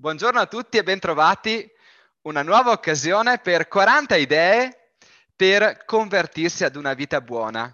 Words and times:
Buongiorno 0.00 0.40
a 0.40 0.46
tutti 0.46 0.78
e 0.78 0.82
bentrovati. 0.82 1.70
Una 2.22 2.42
nuova 2.42 2.70
occasione 2.70 3.36
per 3.36 3.68
40 3.68 4.16
idee 4.16 4.94
per 5.36 5.84
convertirsi 5.84 6.64
ad 6.64 6.76
una 6.76 6.94
vita 6.94 7.20
buona. 7.20 7.70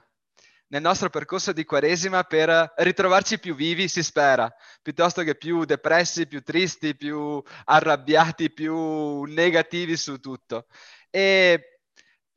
Nel 0.71 0.83
nostro 0.83 1.09
percorso 1.09 1.53
di 1.53 1.65
Quaresima 1.65 2.25
per 2.25 2.73
ritrovarci 2.79 3.39
più 3.39 3.55
vivi, 3.55 3.87
si 3.87 4.03
spera, 4.03 4.53
piuttosto 4.83 5.23
che 5.23 5.37
più 5.37 5.65
depressi, 5.65 6.27
più 6.27 6.43
tristi, 6.43 6.97
più 6.97 7.41
arrabbiati, 7.67 8.53
più 8.53 9.23
negativi 9.23 9.97
su 9.97 10.19
tutto. 10.19 10.67
E 11.09 11.79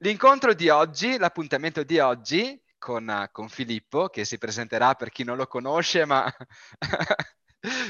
l'incontro 0.04 0.54
di 0.54 0.70
oggi, 0.70 1.18
l'appuntamento 1.18 1.82
di 1.82 1.98
oggi 1.98 2.64
con, 2.78 3.28
con 3.32 3.50
Filippo, 3.50 4.08
che 4.10 4.24
si 4.24 4.38
presenterà 4.38 4.94
per 4.94 5.10
chi 5.10 5.24
non 5.24 5.36
lo 5.36 5.48
conosce, 5.48 6.06
ma 6.06 6.32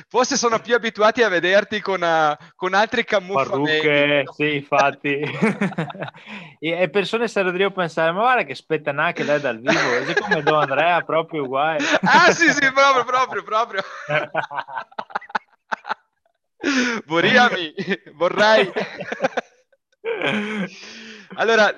Forse 0.08 0.36
sono 0.36 0.60
più 0.60 0.74
abituati 0.74 1.22
a 1.22 1.30
vederti 1.30 1.80
con, 1.80 2.02
uh, 2.02 2.36
con 2.56 2.74
altri 2.74 3.04
camuffamenti. 3.04 3.88
Parrucche, 3.88 4.24
sì, 4.36 4.56
infatti. 4.56 5.22
e 6.60 6.90
persone 6.90 7.28
sarebbero 7.28 7.70
pensare, 7.72 8.12
ma 8.12 8.22
guarda 8.22 8.44
che 8.44 8.56
spetta 8.56 9.12
che 9.12 9.24
lei 9.24 9.40
dal 9.40 9.60
vivo, 9.60 9.98
è 9.98 10.14
come 10.16 10.42
Don 10.42 10.62
Andrea, 10.62 11.02
proprio 11.02 11.44
uguale. 11.44 11.86
ah 12.02 12.32
sì, 12.32 12.52
sì, 12.52 12.72
proprio, 12.72 13.04
proprio, 13.04 13.44
proprio. 13.44 13.84
Vorriami, 17.06 17.74
vorrei. 18.14 18.72
Allora, 21.40 21.74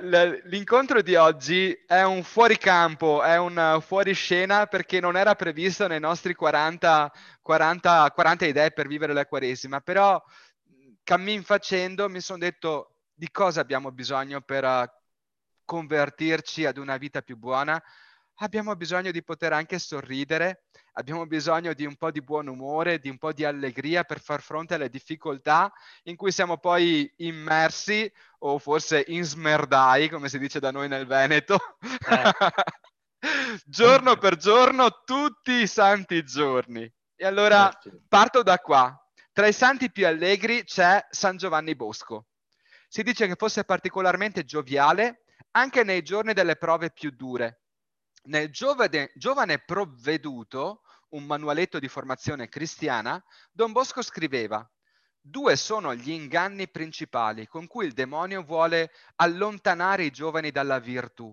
l'incontro 0.45 1.03
di 1.03 1.13
oggi 1.13 1.71
è 1.85 2.01
un 2.01 2.23
fuoricampo, 2.23 3.21
è 3.21 3.37
un 3.37 3.77
fuoriscena 3.79 4.65
perché 4.65 4.99
non 4.99 5.15
era 5.15 5.35
previsto 5.35 5.85
nei 5.85 5.99
nostri 5.99 6.33
40, 6.33 7.13
40, 7.43 8.11
40 8.11 8.45
idee 8.47 8.71
per 8.71 8.87
vivere 8.87 9.13
la 9.13 9.27
Quaresima, 9.27 9.79
però 9.79 10.19
cammin 11.03 11.43
facendo 11.43 12.09
mi 12.09 12.21
sono 12.21 12.39
detto 12.39 13.01
di 13.13 13.29
cosa 13.29 13.61
abbiamo 13.61 13.91
bisogno 13.91 14.41
per 14.41 14.63
uh, 14.63 14.83
convertirci 15.63 16.65
ad 16.65 16.77
una 16.77 16.97
vita 16.97 17.21
più 17.21 17.37
buona. 17.37 17.79
Abbiamo 18.37 18.75
bisogno 18.75 19.11
di 19.11 19.23
poter 19.23 19.53
anche 19.53 19.77
sorridere, 19.77 20.63
abbiamo 20.93 21.25
bisogno 21.25 21.73
di 21.73 21.85
un 21.85 21.95
po' 21.95 22.11
di 22.11 22.21
buon 22.21 22.47
umore, 22.47 22.99
di 22.99 23.09
un 23.09 23.17
po' 23.17 23.31
di 23.31 23.45
allegria 23.45 24.03
per 24.03 24.19
far 24.19 24.41
fronte 24.41 24.73
alle 24.73 24.89
difficoltà 24.89 25.71
in 26.03 26.15
cui 26.15 26.31
siamo 26.31 26.57
poi 26.57 27.11
immersi 27.17 28.11
o 28.39 28.57
forse 28.57 29.03
insmerdai, 29.07 30.09
come 30.09 30.29
si 30.29 30.39
dice 30.39 30.59
da 30.59 30.71
noi 30.71 30.87
nel 30.87 31.05
Veneto. 31.05 31.57
Eh. 31.79 32.31
giorno 33.65 34.17
per 34.17 34.35
giorno, 34.35 35.03
tutti 35.05 35.51
i 35.61 35.67
santi 35.67 36.23
giorni. 36.23 36.91
E 37.15 37.25
allora 37.25 37.69
certo. 37.81 38.01
parto 38.07 38.43
da 38.43 38.57
qua. 38.57 38.95
Tra 39.31 39.47
i 39.47 39.53
santi 39.53 39.91
più 39.91 40.05
allegri 40.07 40.63
c'è 40.63 41.05
San 41.09 41.37
Giovanni 41.37 41.75
Bosco. 41.75 42.25
Si 42.87 43.03
dice 43.03 43.27
che 43.27 43.35
fosse 43.37 43.63
particolarmente 43.63 44.43
gioviale 44.43 45.23
anche 45.51 45.83
nei 45.83 46.01
giorni 46.01 46.33
delle 46.33 46.57
prove 46.57 46.91
più 46.91 47.11
dure 47.11 47.60
nel 48.23 48.49
giovane, 48.49 49.11
giovane 49.15 49.59
provveduto, 49.59 50.81
un 51.09 51.25
manualetto 51.25 51.79
di 51.79 51.87
formazione 51.87 52.47
cristiana, 52.47 53.23
Don 53.51 53.71
Bosco 53.71 54.01
scriveva 54.01 54.69
Due 55.23 55.55
sono 55.55 55.93
gli 55.93 56.09
inganni 56.09 56.67
principali 56.67 57.45
con 57.45 57.67
cui 57.67 57.85
il 57.85 57.93
demonio 57.93 58.41
vuole 58.41 58.91
allontanare 59.17 60.05
i 60.05 60.09
giovani 60.09 60.49
dalla 60.49 60.79
virtù. 60.79 61.31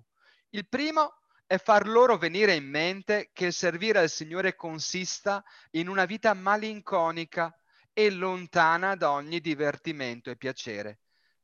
Il 0.50 0.69
primo 0.69 1.14
è 1.47 1.56
far 1.56 1.89
loro 1.89 2.19
venire 2.19 2.55
in 2.55 2.69
mente 2.69 3.31
che 3.33 3.50
servire 3.50 4.00
al 4.00 4.11
Signore 4.11 4.55
consista 4.56 5.42
in 5.70 5.89
una 5.89 6.05
vita 6.05 6.34
malinconica 6.34 7.59
e 7.94 8.11
lontana 8.11 8.94
da 8.94 9.11
ogni 9.12 9.41
divertimento 9.41 10.28
e 10.28 10.36
piacere. 10.36 11.00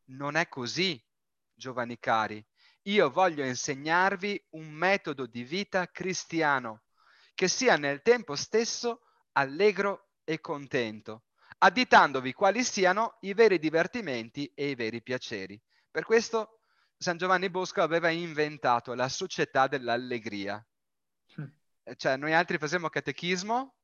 Non 0.09 0.37
è 0.37 0.47
così, 0.47 1.03
giovani 1.55 1.99
cari. 1.99 2.45
Io 2.87 3.09
voglio 3.11 3.45
insegnarvi 3.45 4.49
un 4.51 4.71
metodo 4.71 5.25
di 5.25 5.43
vita 5.43 5.87
cristiano 5.91 6.83
che 7.35 7.49
sia 7.49 7.77
nel 7.77 8.03
tempo 8.03 8.37
stesso 8.37 9.01
allegro 9.33 10.11
e 10.23 10.41
contento, 10.41 11.25
additandovi 11.59 12.35
quali 12.35 12.63
siano 12.63 13.17
i 13.21 13.33
veri 13.33 13.59
divertimenti 13.59 14.53
e 14.55 14.69
i 14.69 14.75
veri 14.75 15.03
piaceri. 15.03 15.59
Per 15.91 16.05
questo 16.05 16.59
San 16.99 17.17
Giovanni 17.17 17.49
Bosco 17.49 17.81
aveva 17.81 18.11
inventato 18.11 18.93
la 18.93 19.09
società 19.09 19.67
dell'allegria. 19.67 20.63
Mm. 21.41 21.95
Cioè, 21.97 22.17
noi 22.17 22.35
altri 22.35 22.59
facevamo 22.59 22.91
catechismo, 22.91 23.75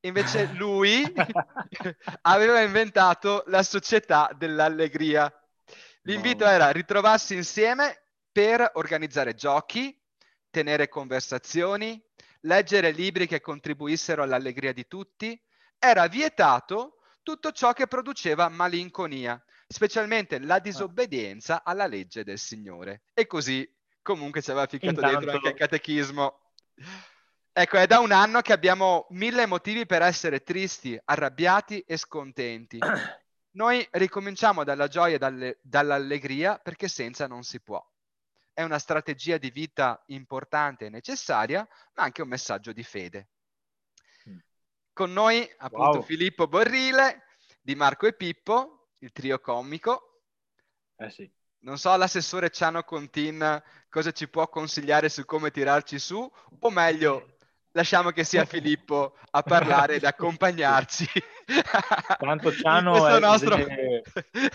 invece 0.00 0.52
lui 0.56 1.02
aveva 2.22 2.60
inventato 2.60 3.44
la 3.46 3.62
società 3.62 4.30
dell'allegria. 4.36 5.32
L'invito 6.02 6.44
era 6.44 6.70
ritrovarsi 6.70 7.34
insieme 7.34 8.01
per 8.32 8.70
organizzare 8.74 9.34
giochi, 9.34 9.96
tenere 10.50 10.88
conversazioni, 10.88 12.02
leggere 12.40 12.90
libri 12.90 13.26
che 13.26 13.40
contribuissero 13.40 14.22
all'allegria 14.22 14.72
di 14.72 14.86
tutti. 14.86 15.40
Era 15.78 16.06
vietato 16.08 16.96
tutto 17.22 17.52
ciò 17.52 17.72
che 17.72 17.86
produceva 17.86 18.48
malinconia, 18.48 19.42
specialmente 19.68 20.38
la 20.38 20.58
disobbedienza 20.58 21.62
alla 21.62 21.86
legge 21.86 22.24
del 22.24 22.38
Signore. 22.38 23.02
E 23.12 23.26
così 23.26 23.68
comunque 24.00 24.40
ci 24.40 24.50
aveva 24.50 24.66
ficcato 24.66 24.94
Intanto... 24.94 25.18
dentro 25.18 25.36
anche 25.36 25.48
il 25.48 25.54
catechismo. 25.54 26.40
Ecco, 27.54 27.76
è 27.76 27.86
da 27.86 27.98
un 27.98 28.12
anno 28.12 28.40
che 28.40 28.54
abbiamo 28.54 29.06
mille 29.10 29.44
motivi 29.44 29.84
per 29.84 30.00
essere 30.00 30.42
tristi, 30.42 30.98
arrabbiati 31.04 31.80
e 31.80 31.98
scontenti. 31.98 32.78
Noi 33.54 33.86
ricominciamo 33.90 34.64
dalla 34.64 34.88
gioia 34.88 35.16
e 35.16 35.58
dall'allegria 35.60 36.56
perché 36.56 36.88
senza 36.88 37.26
non 37.26 37.42
si 37.42 37.60
può 37.60 37.86
è 38.52 38.62
una 38.62 38.78
strategia 38.78 39.38
di 39.38 39.50
vita 39.50 40.02
importante 40.06 40.86
e 40.86 40.90
necessaria, 40.90 41.66
ma 41.94 42.02
anche 42.02 42.22
un 42.22 42.28
messaggio 42.28 42.72
di 42.72 42.82
fede. 42.82 43.28
Mm. 44.28 44.38
Con 44.92 45.12
noi 45.12 45.48
appunto 45.58 45.98
wow. 45.98 46.02
Filippo 46.02 46.46
Borrile 46.46 47.24
di 47.60 47.74
Marco 47.74 48.06
e 48.06 48.14
Pippo, 48.14 48.90
il 48.98 49.12
trio 49.12 49.38
comico. 49.40 50.22
Eh 50.96 51.10
sì. 51.10 51.30
Non 51.60 51.78
so 51.78 51.94
l'assessore 51.96 52.50
Ciano 52.50 52.82
Contin 52.82 53.62
cosa 53.88 54.10
ci 54.10 54.28
può 54.28 54.48
consigliare 54.48 55.08
su 55.08 55.24
come 55.24 55.50
tirarci 55.50 55.98
su, 55.98 56.28
o 56.58 56.70
meglio, 56.70 57.36
lasciamo 57.72 58.10
che 58.10 58.24
sia 58.24 58.44
Filippo 58.44 59.16
a 59.30 59.42
parlare 59.42 59.94
ed 59.94 60.04
accompagnarci. 60.04 61.06
Tanto 62.18 62.52
Ciano 62.52 63.06
è, 63.06 63.18
nostro... 63.20 63.56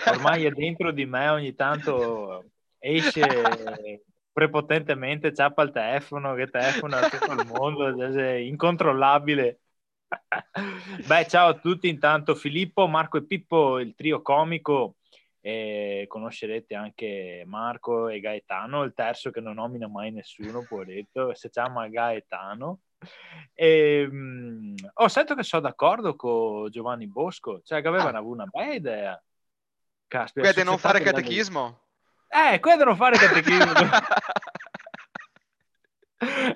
ormai 0.08 0.46
è 0.46 0.52
dentro 0.52 0.92
di 0.92 1.06
me 1.06 1.30
ogni 1.30 1.56
tanto 1.56 2.44
esce 2.80 3.22
prepotentemente, 4.32 5.34
ciappa 5.34 5.64
il 5.64 5.72
telefono, 5.72 6.36
che 6.36 6.48
telefona 6.48 7.00
a 7.00 7.10
tutto 7.10 7.32
il 7.32 7.48
mondo, 7.48 8.04
è 8.04 8.34
incontrollabile. 8.34 9.62
Beh, 11.08 11.28
ciao 11.28 11.50
a 11.50 11.58
tutti, 11.58 11.88
intanto 11.90 12.36
Filippo, 12.36 12.88
Marco 12.88 13.18
e 13.18 13.26
Pippo, 13.26 13.80
il 13.80 13.96
trio 13.96 14.22
comico, 14.22 14.98
e 15.42 16.06
conoscerete 16.08 16.76
anche 16.76 17.44
Marco 17.48 18.10
e 18.10 18.20
Gaetano, 18.20 18.84
il 18.84 18.94
terzo 18.94 19.32
che 19.32 19.40
non 19.40 19.56
nomina 19.56 19.88
mai 19.88 20.12
nessuno, 20.12 20.66
poveretto, 20.68 21.34
si 21.34 21.50
chiama 21.50 21.88
Gaetano. 21.88 22.82
E, 23.54 24.08
um, 24.10 24.76
oh, 24.94 25.08
sento 25.08 25.36
che 25.36 25.44
sono 25.44 25.62
d'accordo 25.62 26.16
con 26.16 26.70
Giovanni 26.70 27.08
Bosco, 27.08 27.62
cioè 27.64 27.82
che 27.82 27.88
avevano 27.88 28.18
ah. 28.18 28.20
avuto 28.20 28.34
una 28.36 28.46
bella 28.46 28.74
idea. 28.74 29.24
Caspita, 30.08 30.48
Vede 30.48 30.64
non 30.64 30.78
fare 30.78 31.02
catechismo? 31.02 31.87
Eh, 32.30 32.60
qua 32.60 32.76
devono 32.76 32.96
fare 32.96 33.18
catechismo. 33.20 33.72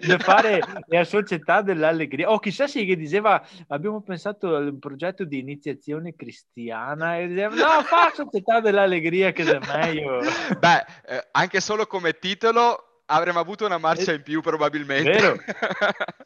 da 0.08 0.18
fare 0.18 0.60
la 0.88 1.04
società 1.04 1.62
dell'allegria. 1.62 2.30
O 2.30 2.34
oh, 2.34 2.40
chissà 2.40 2.68
se 2.68 2.84
che 2.86 2.96
diceva 2.96 3.46
abbiamo 3.68 4.02
pensato 4.02 4.56
al 4.56 4.78
progetto 4.80 5.24
di 5.24 5.40
iniziazione 5.40 6.16
cristiana 6.16 7.18
e 7.18 7.28
diceva 7.28 7.56
no 7.56 7.84
fa 7.84 8.12
società 8.14 8.60
dell'allegria 8.60 9.32
che 9.32 9.44
è 9.44 9.60
meglio. 9.68 10.20
Beh 10.58 10.86
eh, 11.06 11.28
anche 11.32 11.62
solo 11.62 11.86
come 11.86 12.18
titolo 12.18 13.04
avremmo 13.06 13.40
avuto 13.40 13.66
una 13.66 13.78
marcia 13.78 14.14
in 14.14 14.24
più 14.24 14.42
probabilmente. 14.42 15.12
vero. 15.12 15.36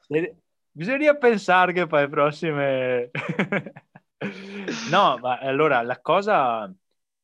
Bisogna 0.71 1.13
pensare 1.15 1.71
che 1.71 1.87
poi 1.87 2.01
le 2.01 2.09
prossime 2.09 3.11
no 4.89 5.17
ma 5.21 5.39
allora 5.39 5.81
la 5.81 5.99
cosa 6.01 6.69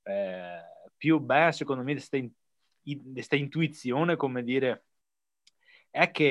eh 0.04 0.71
più 1.02 1.20
bella, 1.20 1.52
secondo 1.52 1.82
me, 1.82 1.96
questa 1.96 3.36
intuizione, 3.36 4.16
come 4.16 4.44
dire, 4.44 4.86
è 5.90 6.12
che 6.12 6.26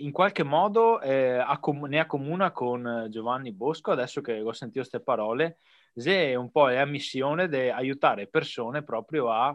in 0.00 0.12
qualche 0.12 0.42
modo 0.42 0.98
eh, 1.02 1.36
accom- 1.36 1.86
ne 1.86 1.98
accomuna 2.00 2.50
con 2.50 3.08
Giovanni 3.10 3.52
Bosco, 3.52 3.90
adesso 3.90 4.22
che 4.22 4.40
ho 4.40 4.52
sentito 4.52 4.80
queste 4.80 5.02
parole, 5.02 5.58
se 5.94 6.34
un 6.36 6.50
po' 6.50 6.70
è 6.70 6.78
a 6.78 6.86
missione 6.86 7.48
di 7.48 7.68
aiutare 7.68 8.26
persone 8.26 8.82
proprio 8.82 9.30
a, 9.30 9.48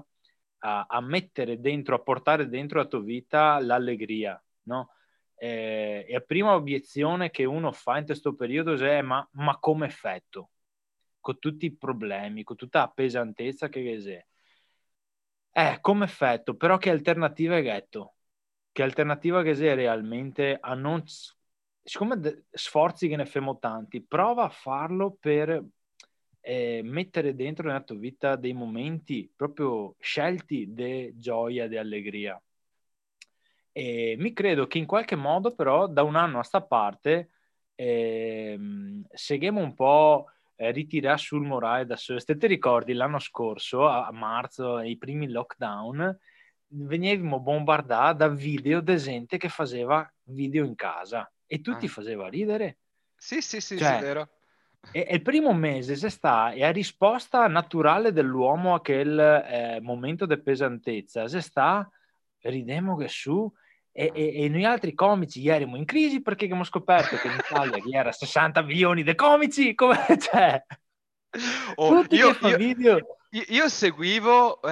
a, 0.60 0.86
a, 0.88 1.02
mettere 1.02 1.60
dentro, 1.60 1.96
a 1.96 2.00
portare 2.04 2.48
dentro 2.48 2.78
la 2.78 2.86
tua 2.86 3.02
vita 3.02 3.60
l'allegria, 3.60 4.40
no? 4.64 4.92
Eh, 5.36 6.06
e 6.08 6.14
la 6.14 6.22
prima 6.22 6.54
obiezione 6.54 7.32
che 7.32 7.46
uno 7.46 7.72
fa 7.72 7.98
in 7.98 8.06
questo 8.06 8.36
periodo 8.36 8.76
è 8.76 9.02
ma, 9.02 9.28
ma 9.32 9.58
come 9.58 9.88
effetto? 9.88 10.52
con 11.20 11.40
tutti 11.40 11.66
i 11.66 11.76
problemi, 11.76 12.44
con 12.44 12.56
tutta 12.56 12.80
la 12.80 12.90
pesantezza 12.90 13.70
che 13.70 13.98
c'è. 14.02 14.26
Eh, 15.52 15.80
come 15.82 16.06
effetto, 16.06 16.56
però 16.56 16.78
che 16.78 16.90
alternativa 16.90 17.58
è 17.58 17.62
detto? 17.64 18.16
Che 18.72 18.84
alternativa 18.84 19.42
che 19.44 19.54
c'è 19.54 19.76
realmente 19.76 20.58
a 20.60 20.74
non... 20.74 21.04
Siccome 21.84 22.46
sforzi 22.52 23.08
che 23.08 23.16
ne 23.16 23.26
femo 23.26 23.58
tanti, 23.58 24.02
prova 24.02 24.44
a 24.44 24.50
farlo 24.50 25.18
per 25.20 25.64
eh, 26.42 26.82
mettere 26.84 27.36
dentro 27.36 27.68
nella 27.68 27.82
tua 27.82 27.96
vita 27.98 28.36
dei 28.36 28.54
momenti 28.54 29.32
proprio 29.36 29.96
scelti 30.00 30.74
di 30.74 31.14
gioia, 31.18 31.68
di 31.68 31.78
allegria. 31.78 32.42
E 33.72 34.16
mi 34.18 34.34
credo 34.34 34.68
che 34.68 34.78
in 34.78 34.86
qualche 34.86 35.16
modo 35.16 35.54
però 35.56 35.88
da 35.88 36.04
un 36.04 36.16
anno 36.16 36.40
a 36.40 36.44
sta 36.44 36.62
parte 36.62 37.30
eh, 37.76 38.60
seguiamo 39.10 39.62
un 39.62 39.74
po' 39.74 40.26
eh, 40.62 40.72
ritirare 40.72 41.18
sul 41.18 41.42
morale 41.42 41.86
da 41.86 41.96
solo. 41.96 42.20
Se 42.20 42.36
ti 42.36 42.46
ricordi 42.46 42.92
l'anno 42.92 43.20
scorso, 43.20 43.88
a 43.88 44.12
marzo, 44.12 44.76
ai 44.76 44.98
primi 44.98 45.30
lockdown, 45.30 46.18
venivamo 46.68 47.40
bombardati 47.40 48.18
da 48.18 48.28
video 48.28 48.82
di 48.82 48.98
gente 48.98 49.38
che 49.38 49.48
faceva 49.48 50.08
video 50.24 50.66
in 50.66 50.76
casa 50.76 51.32
e 51.48 51.62
tutti 51.62 51.86
ah. 51.86 51.90
faceva 51.90 52.28
ridere. 52.28 52.80
Sì, 53.16 53.40
sì, 53.42 53.62
sì, 53.62 53.78
cioè, 53.78 54.00
è 54.00 54.02
vero. 54.02 54.30
E, 54.92 55.06
e, 55.08 55.16
il 55.16 55.22
primo 55.22 55.54
mese 55.54 55.96
se 55.96 56.10
sta 56.10 56.52
è 56.52 56.64
a 56.64 56.72
risposta 56.72 57.48
naturale 57.48 58.12
dell'uomo 58.12 58.74
a 58.74 58.82
quel 58.82 59.18
eh, 59.18 59.80
momento 59.82 60.26
di 60.26 60.42
pesantezza. 60.42 61.26
Se 61.30 61.40
sta, 61.40 61.90
ridemo 62.42 62.98
che 62.98 63.08
su, 63.08 63.50
e, 63.92 64.12
e, 64.14 64.44
e, 64.44 64.50
noi 64.50 64.66
altri 64.66 64.94
comici 64.94 65.48
erano 65.48 65.76
in 65.76 65.86
crisi 65.86 66.22
perché 66.22 66.46
abbiamo 66.46 66.64
scoperto 66.64 67.18
che 67.18 67.28
in 67.28 67.38
Italia 67.46 67.80
chi 67.80 67.94
era 67.94 68.12
60 68.12 68.62
milioni 68.62 69.04
di 69.04 69.16
comici, 69.16 69.74
come 69.76 69.98
c'è? 70.18 70.64
Oh, 71.76 72.04
io, 72.10 72.36
io, 72.48 73.18
io, 73.30 73.70
seguivo 73.70 74.60
uh, 74.64 74.68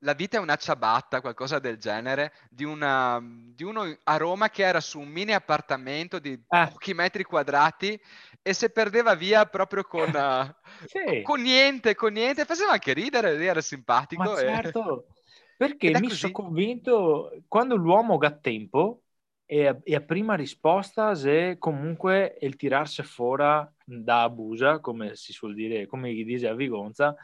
La 0.00 0.14
vita 0.16 0.36
è 0.36 0.40
una 0.40 0.56
ciabatta, 0.56 1.20
qualcosa 1.20 1.60
del 1.60 1.76
genere, 1.76 2.32
di, 2.50 2.64
una, 2.64 3.20
di, 3.22 3.62
uno 3.62 3.96
a 4.02 4.16
Roma 4.16 4.50
che 4.50 4.64
era 4.64 4.80
su 4.80 4.98
un 4.98 5.06
mini 5.06 5.32
appartamento 5.32 6.18
di 6.18 6.32
eh. 6.32 6.68
pochi 6.72 6.92
metri 6.92 7.22
quadrati 7.22 8.00
e 8.42 8.52
si 8.52 8.68
perdeva 8.70 9.14
via 9.14 9.46
proprio 9.46 9.84
con, 9.84 10.08
uh, 10.08 10.52
sì. 10.86 11.22
con 11.22 11.40
niente, 11.40 11.94
con 11.94 12.12
niente, 12.14 12.44
faceva 12.44 12.72
anche 12.72 12.92
ridere, 12.92 13.40
era 13.40 13.60
simpatico. 13.60 14.24
Ma 14.24 14.36
certo. 14.36 15.06
Perché 15.62 15.96
mi 16.00 16.10
sono 16.10 16.32
convinto, 16.32 17.30
quando 17.46 17.76
l'uomo 17.76 18.18
ha 18.18 18.30
tempo, 18.32 19.02
e, 19.46 19.78
e 19.84 19.94
a 19.94 20.00
prima 20.00 20.34
risposta 20.34 21.12
è 21.12 21.56
comunque 21.56 22.36
il 22.40 22.56
tirarsi 22.56 23.04
fuori 23.04 23.44
da 23.84 24.22
abusa, 24.22 24.80
come 24.80 25.14
si 25.14 25.32
suol 25.32 25.54
dire, 25.54 25.86
come 25.86 26.12
gli 26.12 26.24
dice 26.24 26.48
a 26.48 26.54
Vigonza, 26.54 27.14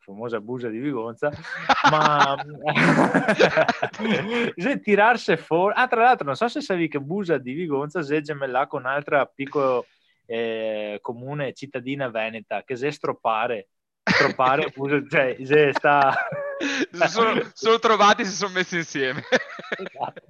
famosa 0.00 0.36
abusa 0.36 0.68
di 0.68 0.80
Vigonza, 0.80 1.30
ma 1.90 2.36
se 4.54 4.80
tirarsi 4.80 5.38
fuori... 5.38 5.72
Ah, 5.74 5.88
tra 5.88 6.02
l'altro, 6.02 6.26
non 6.26 6.36
so 6.36 6.46
se 6.48 6.60
sapevi 6.60 6.88
che 6.88 7.00
Busa 7.00 7.38
di 7.38 7.54
Vigonza 7.54 8.00
è 8.00 8.20
gemella 8.20 8.66
con 8.66 8.82
un'altra 8.82 9.24
piccola 9.24 9.82
eh, 10.26 10.98
comune 11.00 11.54
cittadina 11.54 12.10
veneta, 12.10 12.64
che 12.64 12.74
è 12.74 12.90
stroppare 12.90 13.68
tropare, 14.02 14.70
cioè, 15.08 15.38
se 15.42 15.72
sta... 15.72 16.14
si 16.90 17.08
sono, 17.08 17.50
sono 17.52 17.78
trovati 17.78 18.22
e 18.22 18.24
si 18.24 18.34
sono 18.34 18.52
messi 18.52 18.76
insieme. 18.76 19.22
Esatto. 19.78 20.22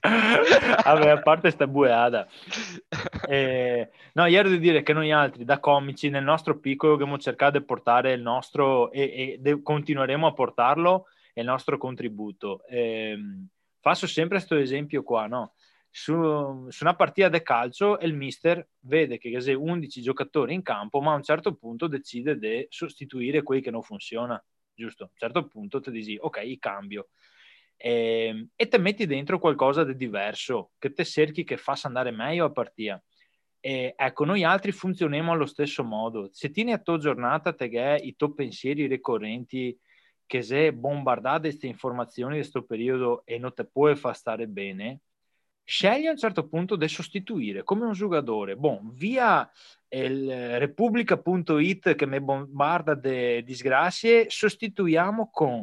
Vabbè, 0.00 1.08
a 1.08 1.20
parte 1.20 1.50
sta 1.50 1.66
bueada. 1.66 2.26
Eh, 3.28 3.90
no, 4.14 4.24
ieri 4.24 4.48
devo 4.48 4.60
dire 4.60 4.82
che 4.82 4.94
noi 4.94 5.12
altri, 5.12 5.44
da 5.44 5.60
comici, 5.60 6.08
nel 6.08 6.24
nostro 6.24 6.58
piccolo, 6.58 6.94
abbiamo 6.94 7.18
cercato 7.18 7.58
di 7.58 7.64
portare 7.64 8.12
il 8.12 8.22
nostro, 8.22 8.90
e, 8.90 9.02
e 9.02 9.36
de- 9.38 9.60
continueremo 9.60 10.26
a 10.26 10.32
portarlo, 10.32 11.08
il 11.34 11.44
nostro 11.44 11.76
contributo. 11.76 12.64
Eh, 12.66 13.18
faccio 13.80 14.06
sempre 14.06 14.38
questo 14.38 14.56
esempio 14.56 15.02
qua, 15.02 15.26
no? 15.26 15.52
Su, 15.90 16.66
su 16.68 16.84
una 16.84 16.94
partita 16.94 17.28
di 17.28 17.42
calcio 17.42 17.98
e 17.98 18.06
il 18.06 18.14
mister 18.14 18.66
vede 18.80 19.18
che 19.18 19.30
c'è 19.30 19.54
11 19.54 20.00
giocatori 20.00 20.54
in 20.54 20.62
campo, 20.62 21.00
ma 21.00 21.12
a 21.12 21.16
un 21.16 21.22
certo 21.22 21.54
punto 21.54 21.86
decide 21.86 22.38
di 22.38 22.66
sostituire 22.68 23.42
quelli 23.42 23.62
che 23.62 23.70
non 23.70 23.82
funziona, 23.82 24.42
giusto? 24.74 25.04
A 25.04 25.08
un 25.10 25.16
certo 25.16 25.46
punto 25.46 25.80
ti 25.80 25.90
dici, 25.90 26.16
ok, 26.20 26.58
cambio. 26.58 27.08
E, 27.76 28.26
ehm, 28.26 28.48
e 28.56 28.68
te 28.68 28.78
metti 28.78 29.06
dentro 29.06 29.38
qualcosa 29.38 29.84
di 29.84 29.96
diverso, 29.96 30.72
che 30.78 30.92
te 30.92 31.04
cerchi 31.04 31.44
che 31.44 31.56
faccia 31.56 31.86
andare 31.86 32.10
meglio 32.10 32.44
a 32.44 32.52
partita. 32.52 33.02
E 33.60 33.94
ecco, 33.96 34.24
noi 34.24 34.44
altri 34.44 34.72
funzioniamo 34.72 35.32
allo 35.32 35.46
stesso 35.46 35.82
modo. 35.84 36.28
Se 36.32 36.50
tieni 36.50 36.72
a 36.72 36.78
tua 36.78 36.98
giornata 36.98 37.52
te 37.52 37.68
che 37.68 38.00
i 38.02 38.14
tuoi 38.16 38.34
pensieri 38.34 38.86
ricorrenti 38.86 39.76
che 40.26 40.42
se 40.42 40.72
bombardate 40.72 41.48
queste 41.48 41.66
informazioni 41.66 42.34
di 42.34 42.40
questo 42.40 42.62
periodo 42.64 43.22
e 43.24 43.38
non 43.38 43.52
ti 43.54 43.66
puoi 43.66 43.96
far 43.96 44.14
stare 44.14 44.46
bene, 44.46 45.00
scegli 45.68 46.06
a 46.06 46.12
un 46.12 46.16
certo 46.16 46.48
punto 46.48 46.76
di 46.76 46.88
sostituire 46.88 47.62
come 47.62 47.84
un 47.84 47.92
giocatore. 47.92 48.56
Bon, 48.56 48.90
via 48.94 49.46
il 49.90 50.58
repubblica.it 50.58 51.94
che 51.94 52.06
mi 52.06 52.22
bombarda 52.22 52.94
di 52.94 53.44
disgrazie, 53.44 54.30
sostituiamo 54.30 55.28
con, 55.30 55.60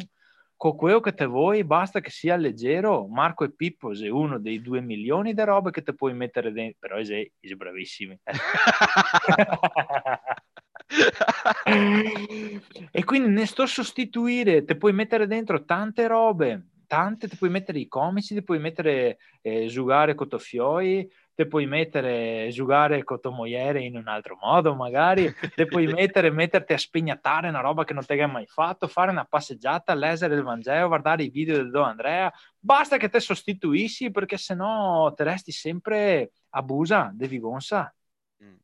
con 0.56 0.76
quello 0.76 1.00
che 1.00 1.16
te 1.16 1.26
vuoi, 1.26 1.64
basta 1.64 2.02
che 2.02 2.12
sia 2.12 2.36
leggero. 2.36 3.08
Marco 3.08 3.46
e 3.46 3.52
Pippo 3.52 3.94
è 3.94 4.08
uno 4.08 4.38
dei 4.38 4.62
due 4.62 4.80
milioni 4.80 5.34
di 5.34 5.44
robe 5.44 5.72
che 5.72 5.82
te 5.82 5.96
puoi 5.96 6.14
mettere 6.14 6.52
dentro, 6.52 6.78
però 6.82 6.98
è 6.98 7.32
bravissimi. 7.56 8.20
e 12.92 13.04
quindi 13.04 13.30
ne 13.30 13.48
sto 13.48 13.66
sostituire, 13.66 14.66
te 14.66 14.78
puoi 14.78 14.94
mettere 14.94 15.26
dentro 15.26 15.66
tante 15.66 16.06
robe 16.06 16.68
tante, 16.86 17.28
ti 17.28 17.38
puoi 17.38 17.50
mettere 17.50 17.80
i 17.80 17.88
comici, 17.88 18.34
ti 18.34 18.44
puoi 18.44 18.60
mettere 18.60 19.18
eh, 19.42 19.68
giocare 19.68 20.16
con 20.16 20.28
Tofioi, 20.28 21.10
ti 21.36 21.46
puoi 21.48 21.66
mettere 21.66 22.48
giocare 22.52 23.04
con 23.04 23.20
tua 23.20 23.32
moglie 23.32 23.82
in 23.82 23.98
un 23.98 24.08
altro 24.08 24.38
modo 24.42 24.74
magari, 24.74 25.32
ti 25.54 25.66
puoi 25.66 25.86
mettere 25.94 26.32
metterti 26.32 26.72
a 26.72 26.78
spegnattare 26.78 27.50
una 27.50 27.60
roba 27.60 27.84
che 27.84 27.94
non 27.94 28.06
ti 28.06 28.14
hai 28.14 28.32
mai 28.32 28.48
fatto, 28.48 28.88
fare 28.88 29.12
una 29.12 29.26
passeggiata, 29.26 29.94
leggere 29.94 30.36
il 30.36 30.44
Vangelo, 30.44 30.88
guardare 30.88 31.24
i 31.24 31.30
video 31.30 31.58
del 31.58 31.72
Don 31.72 31.84
Andrea, 31.84 32.32
basta 32.58 32.96
che 32.96 33.10
te 33.10 33.20
sostituissi 33.20 34.12
perché 34.12 34.38
sennò 34.38 35.14
te 35.14 35.24
resti 35.26 35.52
sempre 35.52 36.32
abusa, 36.52 37.12
devi 37.14 37.38
gonsa. 37.38 37.94
Mm. 38.42 38.56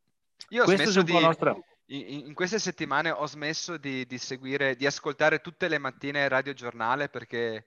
Io 0.49 0.63
ho 0.63 0.65
Questo 0.65 1.03
di... 1.03 1.19
Nostra... 1.19 1.55
In, 1.87 2.27
in, 2.27 2.33
queste 2.33 2.57
settimane 2.57 3.11
ho 3.11 3.25
smesso 3.25 3.75
di, 3.75 4.05
di, 4.05 4.17
seguire, 4.17 4.77
di 4.77 4.85
ascoltare 4.85 5.39
tutte 5.39 5.67
le 5.67 5.77
mattine 5.77 6.29
Radio 6.29 6.53
Giornale 6.53 7.09
perché 7.09 7.65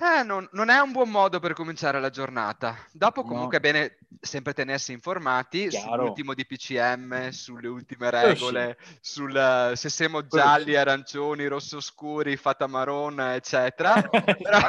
eh, 0.00 0.22
non, 0.22 0.48
non, 0.52 0.68
è 0.68 0.78
un 0.78 0.92
buon 0.92 1.10
modo 1.10 1.40
per 1.40 1.54
cominciare 1.54 2.00
la 2.00 2.10
giornata. 2.10 2.76
Dopo 2.92 3.22
comunque 3.22 3.58
no. 3.58 3.68
è 3.68 3.72
bene 3.72 3.98
sempre 4.20 4.52
tenersi 4.52 4.92
informati 4.92 5.68
Chiaro. 5.68 5.90
sull'ultimo 5.90 6.34
DPCM, 6.34 7.30
sulle 7.30 7.68
ultime 7.68 8.10
regole, 8.10 8.78
sì. 8.80 8.98
sul 9.00 9.72
se 9.74 9.88
siamo 9.88 10.26
gialli, 10.26 10.76
arancioni, 10.76 11.46
rosso 11.46 11.80
scuri, 11.80 12.36
fata 12.36 12.66
marron, 12.66 13.20
eccetera. 13.20 14.00
però... 14.08 14.60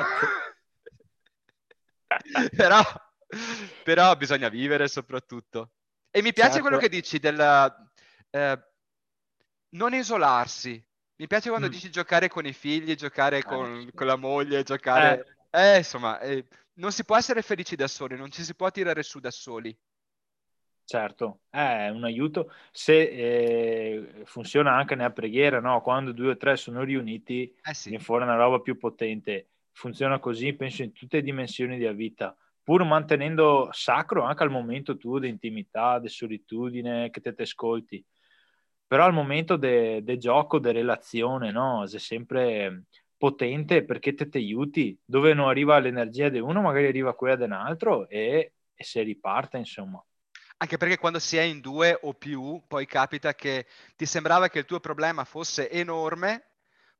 però... 2.55 2.81
però, 3.83 4.15
bisogna 4.15 4.49
vivere 4.49 4.87
soprattutto. 4.87 5.73
E 6.09 6.23
mi 6.23 6.33
piace 6.33 6.53
certo. 6.53 6.67
quello 6.67 6.77
che 6.79 6.89
dici 6.89 7.19
del 7.19 7.39
eh, 8.31 8.59
non 9.71 9.93
isolarsi, 9.93 10.83
mi 11.19 11.27
piace 11.27 11.49
quando 11.49 11.67
mm. 11.67 11.71
dici 11.71 11.91
giocare 11.91 12.29
con 12.29 12.45
i 12.45 12.53
figli, 12.53 12.95
giocare 12.95 13.43
con, 13.43 13.89
con 13.93 14.07
la 14.07 14.15
moglie, 14.15 14.63
giocare... 14.63 15.25
Eh, 15.49 15.73
eh 15.73 15.77
insomma, 15.79 16.17
eh, 16.21 16.45
non 16.75 16.93
si 16.93 17.03
può 17.03 17.17
essere 17.17 17.41
felici 17.41 17.75
da 17.75 17.87
soli, 17.87 18.15
non 18.15 18.31
ci 18.31 18.41
si 18.41 18.55
può 18.55 18.71
tirare 18.71 19.03
su 19.03 19.19
da 19.19 19.29
soli. 19.29 19.77
Certo, 20.85 21.41
è 21.49 21.89
un 21.89 22.05
aiuto 22.05 22.53
se 22.71 23.01
eh, 23.01 24.23
funziona 24.23 24.75
anche 24.75 24.95
nella 24.95 25.11
preghiera, 25.11 25.59
no? 25.59 25.81
quando 25.81 26.13
due 26.13 26.31
o 26.31 26.37
tre 26.37 26.55
sono 26.55 26.83
riuniti, 26.83 27.53
eh 27.63 27.73
sì. 27.73 27.89
viene 27.89 28.03
fuori 28.03 28.23
una 28.23 28.35
roba 28.35 28.61
più 28.61 28.77
potente. 28.77 29.49
Funziona 29.73 30.19
così, 30.19 30.53
penso, 30.53 30.83
in 30.83 30.93
tutte 30.93 31.17
le 31.17 31.23
dimensioni 31.23 31.77
della 31.77 31.91
vita, 31.91 32.35
pur 32.63 32.85
mantenendo 32.85 33.67
sacro 33.71 34.23
anche 34.23 34.43
al 34.43 34.51
momento 34.51 34.97
tuo 34.97 35.19
di 35.19 35.27
intimità, 35.27 35.99
di 35.99 36.07
solitudine, 36.07 37.09
che 37.09 37.19
te, 37.19 37.33
te 37.33 37.43
ascolti 37.43 38.03
però 38.89 39.05
al 39.05 39.13
momento 39.13 39.55
del 39.55 40.03
de 40.03 40.17
gioco, 40.17 40.57
di 40.57 40.71
relazione, 40.71 41.51
no? 41.51 41.83
È 41.83 41.99
sempre 41.99 42.85
potente 43.15 43.85
perché 43.85 44.15
te, 44.15 44.27
ti 44.29 44.39
aiuti. 44.39 44.99
Dove 45.05 45.35
non 45.35 45.47
arriva 45.47 45.77
l'energia 45.77 46.29
di 46.29 46.39
uno, 46.39 46.59
magari 46.63 46.87
arriva 46.87 47.13
quella 47.13 47.35
di 47.35 47.43
un 47.43 47.51
altro 47.51 48.09
e, 48.09 48.53
e 48.73 48.83
si 48.83 48.99
riparte, 49.01 49.57
insomma. 49.57 50.03
Anche 50.57 50.77
perché 50.77 50.97
quando 50.97 51.19
si 51.19 51.37
è 51.37 51.43
in 51.43 51.59
due 51.59 51.99
o 52.01 52.15
più, 52.15 52.63
poi 52.67 52.87
capita 52.87 53.35
che 53.35 53.67
ti 53.95 54.07
sembrava 54.07 54.47
che 54.47 54.57
il 54.57 54.65
tuo 54.65 54.79
problema 54.79 55.23
fosse 55.23 55.69
enorme, 55.69 56.45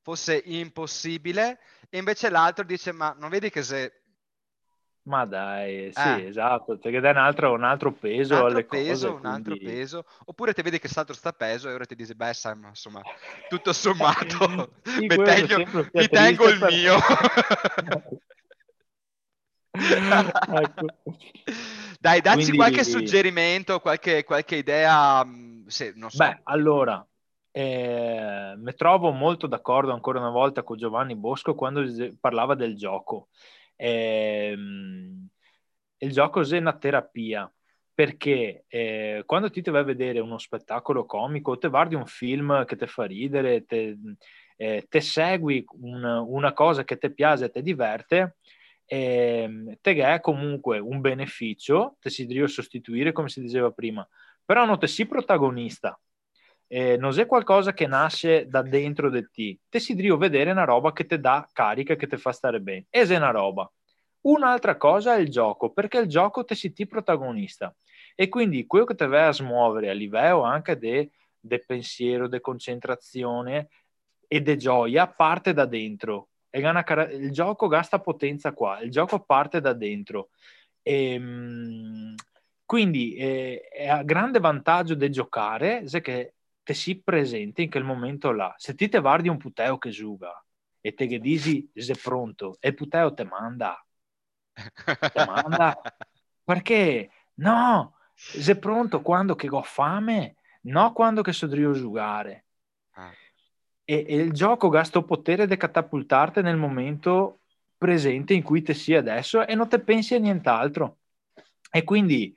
fosse 0.04 0.40
impossibile, 0.46 1.58
e 1.90 1.98
invece 1.98 2.30
l'altro 2.30 2.64
dice: 2.66 2.92
Ma 2.92 3.16
non 3.18 3.32
vedi 3.32 3.50
che 3.50 3.64
se 3.64 3.99
Ma 5.10 5.26
dai, 5.26 5.92
sì, 5.92 6.08
eh. 6.08 6.28
esatto, 6.28 6.78
perché 6.78 7.00
dai 7.00 7.10
un 7.10 7.18
altro, 7.18 7.52
un 7.52 7.64
altro 7.64 7.92
peso 7.92 8.36
un 8.36 8.42
altro 8.42 8.54
alle 8.54 8.64
peso, 8.66 9.14
cose. 9.14 9.20
Un 9.20 9.34
altro 9.34 9.56
peso, 9.58 10.06
oppure 10.26 10.54
ti 10.54 10.62
vedi 10.62 10.78
che 10.78 10.88
l'altro 10.94 11.16
sta 11.16 11.34
peso 11.34 11.68
e 11.68 11.74
ora 11.74 11.86
ti 11.86 11.96
dici, 11.96 12.14
beh, 12.14 12.32
Sam, 12.32 12.66
insomma, 12.68 13.02
tutto 13.48 13.74
sommato, 13.74 14.74
sì, 14.84 15.08
mi, 15.10 15.16
tengo, 15.18 15.90
mi 15.92 16.08
tengo 16.08 16.48
il 16.48 16.60
per... 16.60 16.72
mio. 16.72 16.96
ecco. 20.60 20.86
Dai, 22.00 22.22
dacci 22.22 22.36
Quindi... 22.36 22.58
qualche 22.58 22.84
suggerimento, 22.84 23.80
qualche, 23.80 24.24
qualche 24.24 24.58
idea, 24.58 25.26
mm, 25.26 25.66
se, 25.66 25.92
non 25.96 26.12
so. 26.12 26.24
Beh, 26.24 26.42
allora, 26.44 27.04
eh, 27.50 28.54
mi 28.58 28.74
trovo 28.76 29.10
molto 29.10 29.48
d'accordo 29.48 29.92
ancora 29.92 30.20
una 30.20 30.30
volta 30.30 30.62
con 30.62 30.78
Giovanni 30.78 31.16
Bosco 31.16 31.56
quando 31.56 31.84
parlava 32.20 32.54
del 32.54 32.76
gioco. 32.78 33.30
Eh, 33.82 34.56
il 36.00 36.12
gioco 36.12 36.42
è 36.42 36.58
una 36.58 36.78
terapia 36.78 37.52
perché 37.94 38.64
eh, 38.68 39.24
quando 39.26 39.50
ti 39.50 39.62
vai 39.62 39.82
a 39.82 39.84
vedere 39.84 40.20
uno 40.20 40.38
spettacolo 40.38 41.06
comico, 41.06 41.58
te 41.58 41.68
guardi 41.68 41.96
un 41.96 42.06
film 42.06 42.64
che 42.66 42.78
ti 42.78 42.88
fa 42.88 43.04
ridere, 43.04 43.66
te, 43.66 43.98
eh, 44.56 44.86
te 44.88 45.02
segui 45.02 45.66
un, 45.82 46.04
una 46.04 46.54
cosa 46.54 46.86
che 46.86 46.98
ti 46.98 47.14
piace 47.14 47.50
ti 47.50 47.62
diverte, 47.62 48.38
eh, 48.86 49.78
te 49.82 49.92
è 49.92 50.20
comunque 50.22 50.80
un 50.80 51.02
beneficio, 51.02 51.98
te 52.00 52.10
si 52.10 52.26
deve 52.26 52.48
sostituire 52.48 53.12
come 53.12 53.28
si 53.28 53.42
diceva 53.42 53.70
prima, 53.72 54.08
però 54.46 54.66
non 54.66 54.80
te 54.80 54.88
si 54.88 55.06
protagonista, 55.06 56.00
eh, 56.68 56.96
non 56.98 57.18
è 57.20 57.26
qualcosa 57.26 57.74
che 57.74 57.86
nasce 57.88 58.48
da 58.48 58.62
dentro 58.62 59.10
di 59.10 59.28
te, 59.30 59.60
te 59.68 59.80
si 59.80 59.94
deve 59.96 60.16
vedere 60.16 60.52
una 60.52 60.64
roba 60.64 60.94
che 60.94 61.06
ti 61.06 61.20
dà 61.20 61.48
carica, 61.52 61.96
che 61.96 62.08
ti 62.08 62.16
fa 62.18 62.32
stare 62.32 62.62
bene, 62.62 62.86
e 62.90 63.02
è 63.02 63.16
una 63.18 63.32
roba. 63.32 63.70
Un'altra 64.22 64.76
cosa 64.78 65.16
è 65.16 65.20
il 65.20 65.30
gioco, 65.30 65.72
perché 65.72 66.00
il 66.00 66.08
gioco 66.08 66.44
te 66.44 66.56
si 66.56 66.74
ti 66.74 66.86
protagonista 66.86 67.74
e 68.16 68.28
quindi 68.28 68.66
quello 68.66 68.86
che 68.86 68.96
ti 68.96 69.06
vai 69.06 69.28
a 69.28 69.32
smuovere 69.32 69.90
a 69.90 69.94
livello 69.94 70.42
anche 70.44 70.78
di 70.78 71.10
de 71.40 71.64
pensiero, 71.66 72.28
di 72.28 72.42
concentrazione 72.42 73.70
e 74.28 74.42
di 74.42 74.58
gioia 74.58 75.08
parte 75.08 75.54
da 75.54 75.66
dentro. 75.66 76.30
Una, 76.52 76.84
il 77.12 77.32
gioco 77.32 77.68
gasta 77.68 78.00
potenza 78.00 78.54
qua, 78.54 78.80
il 78.82 78.92
gioco 78.92 79.22
parte 79.22 79.62
da 79.62 79.74
dentro. 79.74 80.30
E, 80.82 81.14
ehm, 81.14 82.16
quindi 82.66 83.16
eh, 83.16 83.62
è 83.72 83.88
a 83.88 84.04
grande 84.04 84.40
vantaggio 84.40 84.96
di 84.96 85.10
giocare 85.10 85.88
se 85.88 86.02
che 86.02 86.36
te 86.64 86.74
si 86.74 87.02
presente 87.02 87.62
in 87.64 87.70
quel 87.70 87.84
momento 87.84 88.32
là. 88.32 88.54
Se 88.58 88.76
ti 88.76 88.90
te 88.90 89.00
guardi 89.00 89.30
un 89.30 89.38
puteo 89.38 89.78
che 89.78 89.90
giuga 89.90 90.32
e 90.82 90.94
te 90.94 91.08
che 91.08 91.20
dici 91.20 91.70
sei 91.74 91.96
pronto 92.02 92.58
e 92.60 92.70
il 92.70 92.76
puteo 92.76 93.14
te 93.14 93.24
manda, 93.24 93.84
te 94.84 95.26
manda 95.26 95.80
perché 96.44 97.10
no, 97.36 97.96
sei 98.14 98.58
pronto 98.58 99.02
quando 99.02 99.36
che 99.36 99.48
ho 99.50 99.62
fame, 99.62 100.36
no 100.62 100.94
quando 100.94 101.22
che 101.22 101.32
so 101.32 101.46
io 101.56 101.74
giocare. 101.74 102.46
Ah. 102.92 103.12
E, 103.84 104.06
e, 104.08 104.16
il 104.16 104.32
gioco 104.34 104.70
gasta 104.70 105.02
potere 105.02 105.48
di 105.48 105.58
catapultarti 105.58 106.42
nel 106.42 106.58
momento 106.58 107.40
presente 107.78 108.34
in 108.34 108.44
cui 108.44 108.62
te 108.62 108.74
sia 108.74 109.00
adesso 109.00 109.46
e 109.46 109.56
non 109.56 109.70
te 109.70 109.80
pensi 109.80 110.16
a 110.16 110.20
nient'altro. 110.20 110.98
E 111.72 111.84
quindi, 111.84 112.36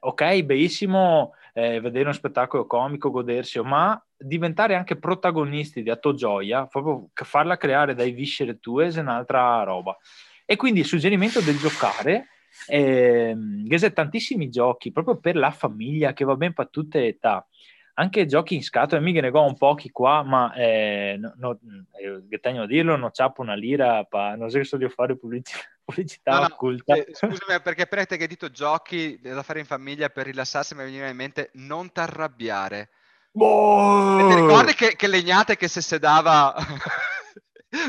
ok, 0.00 0.42
benissimo 0.42 1.34
eh, 1.54 1.80
vedere 1.80 2.04
uno 2.04 2.12
spettacolo 2.12 2.66
comico, 2.66 3.10
godersi, 3.10 3.60
ma 3.60 4.00
diventare 4.16 4.74
anche 4.74 4.96
protagonisti 4.96 5.82
di 5.82 5.90
Atto 5.90 6.14
Gioia, 6.14 6.66
proprio 6.66 7.08
farla 7.14 7.56
creare 7.56 7.94
dai 7.94 8.12
viscere 8.12 8.58
tue 8.58 8.88
è 8.88 8.98
un'altra 8.98 9.62
roba. 9.62 9.96
E 10.44 10.56
quindi 10.56 10.80
il 10.80 10.86
suggerimento 10.86 11.40
del 11.40 11.58
giocare 11.58 12.28
eh, 12.66 13.36
che 13.68 13.92
tantissimi 13.92 14.48
giochi 14.48 14.92
proprio 14.92 15.16
per 15.18 15.36
la 15.36 15.50
famiglia 15.50 16.12
che 16.12 16.24
va 16.24 16.36
bene 16.36 16.52
per 16.52 16.68
tutte 16.68 17.00
le 17.00 17.08
età 17.08 17.46
anche 17.94 18.26
giochi 18.26 18.54
in 18.54 18.62
scatola, 18.62 19.00
mica 19.00 19.20
ne 19.20 19.28
ho 19.28 19.44
un 19.44 19.56
pochi 19.56 19.90
qua, 19.90 20.22
ma 20.22 20.52
eh, 20.54 21.16
no, 21.18 21.34
no, 21.36 21.58
eh, 22.30 22.40
tengo 22.40 22.62
a 22.62 22.66
dirlo, 22.66 22.96
non 22.96 23.10
c'è 23.10 23.30
una 23.36 23.54
lira, 23.54 24.04
pa, 24.04 24.34
non 24.34 24.48
so 24.50 24.58
che 24.58 24.64
sto 24.64 24.76
di 24.76 24.88
fare 24.88 25.16
pubblicità, 25.18 25.58
pubblicità 25.84 26.38
no, 26.38 26.46
occulta. 26.46 26.94
Eh, 26.94 27.08
scusami, 27.10 27.60
perché 27.62 27.86
per 27.86 28.06
te 28.06 28.16
che 28.16 28.22
hai 28.22 28.28
detto 28.28 28.50
giochi 28.50 29.18
da 29.20 29.42
fare 29.42 29.60
in 29.60 29.66
famiglia 29.66 30.08
per 30.08 30.26
rilassarsi, 30.26 30.74
mi 30.74 30.84
veniva 30.84 31.08
in 31.08 31.16
mente 31.16 31.50
non 31.54 31.92
t'arrabbiare. 31.92 32.88
Oh! 33.34 34.28
Ti 34.28 34.34
ricordi 34.34 34.74
che, 34.74 34.94
che 34.94 35.06
Legnate 35.06 35.56
che 35.56 35.68
se 35.68 35.80
sedava 35.80 36.54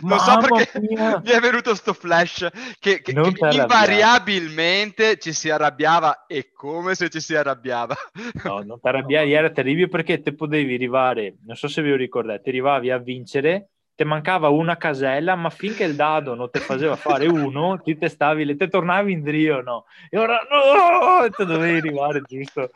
non 0.01 0.19
so 0.19 0.37
perché 0.37 0.79
mia. 0.79 1.21
mi 1.23 1.31
è 1.31 1.39
venuto 1.39 1.75
sto 1.75 1.93
flash 1.93 2.47
che, 2.79 3.01
che, 3.01 3.13
che 3.13 3.47
invariabilmente 3.51 5.17
ci 5.17 5.33
si 5.33 5.49
arrabbiava 5.49 6.25
e 6.25 6.51
come 6.53 6.95
se 6.95 7.09
ci 7.09 7.19
si 7.19 7.35
arrabbiava. 7.35 7.95
No, 8.43 8.61
non 8.63 8.79
ti 8.79 8.87
arrabbiavi, 8.87 9.33
era 9.33 9.49
terribile 9.49 9.89
perché 9.89 10.21
te 10.21 10.33
potevi 10.33 10.73
arrivare, 10.73 11.35
non 11.45 11.55
so 11.55 11.67
se 11.67 11.81
vi 11.81 11.95
ricordate, 11.95 12.49
arrivavi 12.49 12.91
a 12.91 12.97
vincere, 12.97 13.69
ti 13.95 14.03
mancava 14.03 14.49
una 14.49 14.77
casella, 14.77 15.35
ma 15.35 15.49
finché 15.49 15.83
il 15.83 15.95
dado 15.95 16.33
non 16.33 16.49
ti 16.49 16.59
faceva 16.59 16.95
fare 16.95 17.27
uno, 17.27 17.79
ti 17.79 17.97
te 17.97 18.09
stavi, 18.09 18.55
te 18.55 18.67
tornavi 18.67 19.11
in 19.11 19.21
drio, 19.21 19.61
no? 19.61 19.85
E 20.09 20.17
ora 20.17 20.39
no, 20.49 21.29
te 21.29 21.45
dovevi 21.45 21.77
arrivare 21.77 22.21
giusto. 22.25 22.71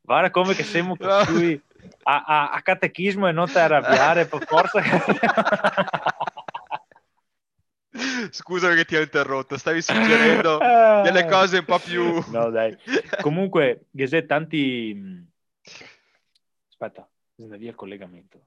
Guarda 0.00 0.30
come 0.30 0.54
che 0.54 0.62
siamo 0.62 0.96
per 0.96 1.26
cui 1.26 1.60
a, 2.04 2.24
a, 2.24 2.50
a 2.50 2.62
catechismo 2.62 3.28
e 3.28 3.32
non 3.32 3.46
ti 3.46 3.58
arrabbiare 3.58 4.26
per 4.26 4.44
forza. 4.46 4.80
Scusa 8.30 8.74
che 8.74 8.84
ti 8.84 8.96
ho 8.96 9.00
interrotto, 9.00 9.56
stavi 9.56 9.82
suggerendo 9.82 10.58
ah. 10.58 11.02
delle 11.06 11.26
cose 11.26 11.58
un 11.58 11.64
po' 11.64 11.78
più... 11.78 12.22
No 12.28 12.50
dai, 12.50 12.76
comunque, 13.20 13.86
Gesè, 13.90 14.26
tanti... 14.26 15.26
Aspetta, 16.68 17.08
bisogna 17.34 17.56
via 17.56 17.70
il 17.70 17.74
collegamento. 17.74 18.46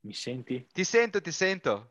Mi 0.00 0.12
senti? 0.12 0.66
Ti 0.72 0.84
sento, 0.84 1.20
ti 1.20 1.32
sento. 1.32 1.90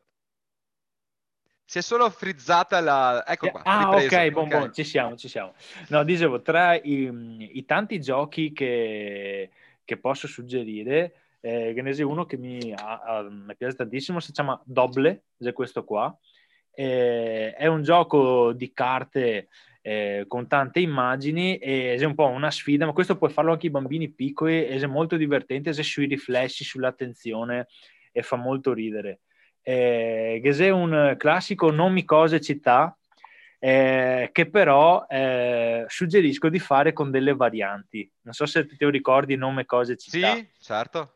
Si 1.65 1.79
è 1.79 1.81
solo 1.81 2.09
frizzata 2.09 2.79
la... 2.79 3.25
Ecco 3.25 3.50
qua. 3.50 3.63
Ah, 3.63 3.95
ripreso. 3.95 4.15
ok, 4.15 4.31
buon, 4.31 4.45
okay. 4.45 4.57
buon, 4.57 4.74
ci 4.74 4.83
siamo, 4.83 5.15
ci 5.17 5.27
siamo. 5.27 5.53
No, 5.89 6.03
dicevo, 6.03 6.41
tra 6.41 6.75
i, 6.75 7.12
i 7.57 7.65
tanti 7.65 8.00
giochi 8.00 8.53
che, 8.53 9.50
che 9.83 9.97
posso 9.97 10.27
suggerire, 10.27 11.25
eh, 11.45 11.73
che 11.73 11.81
ne 11.81 11.93
sia 11.93 12.07
uno 12.07 12.25
che 12.25 12.37
mi, 12.37 12.73
ha, 12.73 13.01
ha, 13.01 13.21
mi, 13.21 13.55
piace 13.55 13.75
tantissimo, 13.75 14.19
si 14.19 14.31
chiama 14.31 14.59
Doble, 14.65 15.25
è 15.37 15.53
questo 15.53 15.83
qua. 15.83 16.15
Eh, 16.73 17.53
è 17.53 17.67
un 17.67 17.83
gioco 17.83 18.51
di 18.51 18.73
carte 18.73 19.47
eh, 19.81 20.25
con 20.27 20.47
tante 20.47 20.79
immagini 20.79 21.57
e 21.57 21.95
è 21.95 22.03
un 22.03 22.15
po' 22.15 22.27
una 22.27 22.51
sfida, 22.51 22.85
ma 22.85 22.93
questo 22.93 23.17
puoi 23.17 23.29
farlo 23.29 23.51
anche 23.51 23.67
i 23.67 23.71
bambini 23.71 24.09
piccoli, 24.09 24.63
è 24.63 24.85
molto 24.87 25.15
divertente, 25.17 25.69
è 25.69 25.83
sui 25.83 26.07
riflessi, 26.07 26.63
sull'attenzione 26.63 27.67
e 28.11 28.21
fa 28.23 28.35
molto 28.35 28.73
ridere 28.73 29.19
eh, 29.67 30.39
è 30.41 30.69
un 30.69 31.15
classico 31.17 31.71
nomi 31.71 32.05
cose 32.05 32.39
città 32.39 32.95
eh, 33.57 34.29
che 34.31 34.47
però 34.47 35.07
eh, 35.09 35.85
suggerisco 35.87 36.49
di 36.49 36.59
fare 36.59 36.93
con 36.93 37.09
delle 37.09 37.33
varianti. 37.33 38.09
Non 38.21 38.33
so 38.33 38.45
se 38.45 38.67
ti 38.67 38.89
ricordi 38.91 39.35
nome 39.35 39.65
cose 39.65 39.97
città. 39.97 40.35
Sì, 40.35 40.47
certo. 40.59 41.15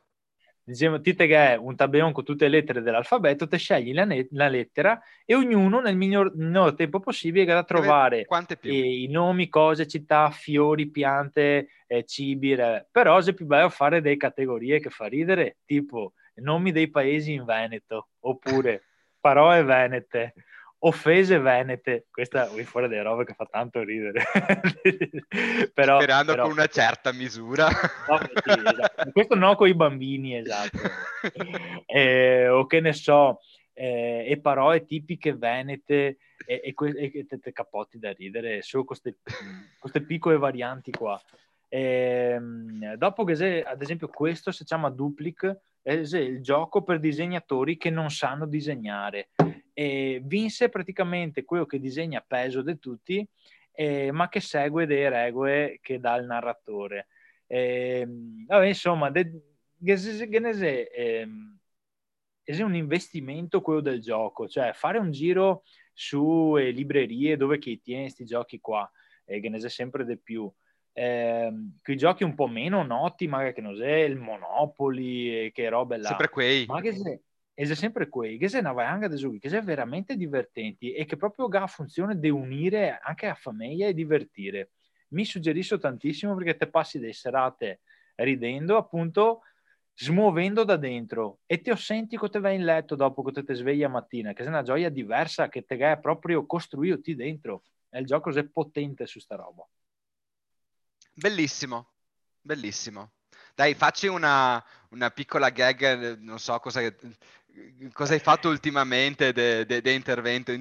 Diciamo, 0.69 1.01
ti 1.01 1.15
è 1.15 1.55
un 1.55 1.75
tabellone 1.75 2.11
con 2.11 2.23
tutte 2.23 2.47
le 2.47 2.57
lettere 2.57 2.83
dell'alfabeto, 2.83 3.47
te 3.47 3.57
scegli 3.57 3.91
la, 3.91 4.05
ne- 4.05 4.27
la 4.31 4.47
lettera 4.47 5.01
e 5.25 5.33
ognuno 5.33 5.79
nel 5.79 5.97
minor, 5.97 6.31
minor 6.35 6.75
tempo 6.75 6.99
possibile 6.99 7.43
da 7.43 7.63
trovare 7.63 8.27
i 8.61 9.07
nomi, 9.09 9.49
cose, 9.49 9.88
città, 9.88 10.29
fiori, 10.29 10.91
piante, 10.91 11.69
eh, 11.88 12.03
cibi. 12.05 12.53
Re. 12.53 12.88
Però 12.91 13.19
è 13.19 13.33
più 13.33 13.47
bello 13.47 13.69
fare 13.69 13.99
delle 13.99 14.17
categorie 14.17 14.79
che 14.79 14.91
fa 14.91 15.07
ridere, 15.07 15.57
tipo 15.65 16.13
nomi 16.35 16.71
dei 16.71 16.89
paesi 16.91 17.33
in 17.33 17.45
Veneto, 17.45 18.09
oppure 18.19 18.83
parole 19.19 19.63
venete, 19.63 20.35
offese 20.79 21.39
venete. 21.39 22.07
Questa 22.12 22.50
è 22.50 22.63
fuori 22.63 22.88
delle 22.88 23.01
robe 23.01 23.25
che 23.25 23.33
fa 23.33 23.45
tanto 23.45 23.83
ridere. 23.83 24.24
però, 25.74 26.00
Sperando 26.00 26.31
però, 26.33 26.43
con 26.43 26.51
una 26.53 26.67
certa 26.67 27.12
misura. 27.12 27.67
No, 28.07 28.17
sì, 28.17 28.59
esatto. 28.59 29.12
Questo 29.12 29.36
no 29.36 29.55
con 29.55 29.67
i 29.67 29.75
bambini, 29.75 30.38
esatto. 30.38 30.77
eh, 31.86 32.48
o 32.48 32.65
che 32.65 32.79
ne 32.79 32.93
so, 32.93 33.39
eh, 33.74 34.25
e 34.27 34.39
parole 34.39 34.86
tipiche 34.86 35.33
venete 35.36 36.17
e, 36.45 36.62
e, 36.63 36.74
e, 36.75 37.12
e 37.13 37.39
te, 37.39 37.51
capotti 37.51 38.00
da 38.00 38.12
ridere 38.12 38.62
su 38.62 38.86
queste, 38.86 39.17
piccole 40.05 40.38
varianti 40.38 40.91
qua. 40.91 41.19
E, 41.67 41.81
ehm, 41.81 42.95
dopo 42.95 43.24
che 43.24 43.36
se, 43.36 43.63
ad 43.63 43.81
esempio 43.81 44.07
questo 44.07 44.51
si 44.51 44.63
chiama 44.63 44.89
Duplic 44.89 45.57
è 45.81 45.93
il 45.93 46.41
gioco 46.41 46.83
per 46.83 47.00
disegnatori 47.00 47.77
che 47.77 47.89
non 47.89 48.09
sanno 48.09 48.45
disegnare 48.45 49.29
e 49.79 50.21
vinse 50.24 50.69
praticamente 50.69 51.45
quello 51.45 51.65
che 51.65 51.79
disegna 51.79 52.24
peso 52.25 52.62
di 52.62 52.77
tutti 52.79 53.27
eh, 53.71 54.12
ma 54.12 54.27
che 54.27 54.39
segue 54.41 54.86
delle 54.86 55.09
regole 55.09 55.79
che 55.81 56.00
dà 56.00 56.15
il 56.15 56.25
narratore 56.25 57.07
eh, 57.48 58.05
vabbè, 58.45 58.65
insomma 58.65 59.09
de, 59.09 59.31
ehm, 59.79 61.57
è 62.43 62.62
un 62.62 62.75
investimento 62.75 63.62
quello 63.62 63.81
del 63.81 64.01
gioco 64.01 64.48
cioè 64.48 64.74
fare 64.74 64.98
un 64.98 65.12
giro 65.12 65.63
su 66.00 66.55
eh, 66.57 66.71
librerie 66.71 67.36
dove 67.36 67.59
chi 67.59 67.81
tiene 67.81 68.03
questi 68.03 68.24
giochi 68.24 68.62
qua, 68.62 68.89
e 69.25 69.41
che 69.41 69.50
ne 69.50 69.59
c'è 69.59 69.67
sempre 69.67 70.05
di 70.05 70.17
più. 70.17 70.50
Eh, 70.93 71.51
quei 71.83 71.98
giochi 71.98 72.24
un 72.24 72.36
po' 72.36 72.48
meno 72.48 72.83
noti, 72.83 73.27
magari 73.27 73.53
che 73.53 73.59
non 73.59 73.75
c'è 73.75 73.98
il 73.98 74.15
Monopoli 74.15 75.45
e 75.45 75.51
che 75.51 75.67
robe 75.67 75.98
là. 75.98 76.07
Sempre 76.07 76.29
quei. 76.29 76.65
Ma 76.67 76.79
che 76.79 76.93
c'è, 76.93 77.19
e 77.60 77.66
c'è 77.66 77.75
sempre 77.75 78.08
quei, 78.08 78.38
che 78.38 78.48
se 78.48 78.62
ne 78.62 78.72
vai 78.72 78.86
anche 78.86 79.10
da 79.10 79.18
giochi, 79.18 79.38
che 79.38 79.50
sono 79.50 79.63
veramente 79.63 80.16
divertenti 80.16 80.94
e 80.94 81.04
che 81.04 81.18
proprio 81.18 81.48
ha 81.48 81.68
funzione 81.68 82.18
di 82.18 82.30
unire 82.30 82.98
anche 83.04 83.28
a 83.28 83.36
famiglia 83.36 83.86
e 83.86 83.94
divertire. 83.94 84.70
Mi 85.10 85.25
suggerisco 85.25 85.78
tantissimo 85.78 86.36
perché 86.36 86.56
te 86.56 86.68
passi 86.68 87.00
delle 87.00 87.12
serate 87.12 87.82
ridendo, 88.16 88.78
appunto, 88.78 89.42
smuovendo 89.94 90.63
da 90.63 90.78
dentro 90.78 91.39
e 91.46 91.60
ti 91.60 91.75
senti 91.75 92.18
che 92.18 92.30
te 92.30 92.39
vai 92.39 92.56
in 92.56 92.63
letto 92.63 92.96
dopo 92.96 93.24
che 93.24 93.44
te 93.44 93.54
svegli 93.54 93.84
a 93.84 93.89
mattina, 93.89 94.32
che 94.32 94.46
è 94.46 94.48
una 94.48 94.63
gioia 94.63 94.88
diversa 94.88 95.50
che 95.50 95.66
te 95.66 95.75
è 95.75 96.00
proprio 96.00 96.46
costruito 96.46 97.13
dentro. 97.13 97.63
E 97.89 98.00
il 98.00 98.06
gioco 98.06 98.30
è 98.30 98.44
potente 98.46 99.06
su 99.06 99.20
sta 99.20 99.36
roba. 99.36 99.68
Bellissimo, 101.12 101.89
bellissimo. 102.39 103.12
Dai, 103.60 103.74
facci 103.74 104.08
una, 104.08 104.63
una 104.92 105.10
piccola 105.10 105.50
gag, 105.50 106.18
non 106.20 106.39
so 106.39 106.58
cosa, 106.60 106.82
cosa 107.94 108.13
hai 108.13 108.20
fatto 108.20 108.50
ultimamente 108.50 109.32
di 109.34 109.94
intervento. 109.94 110.51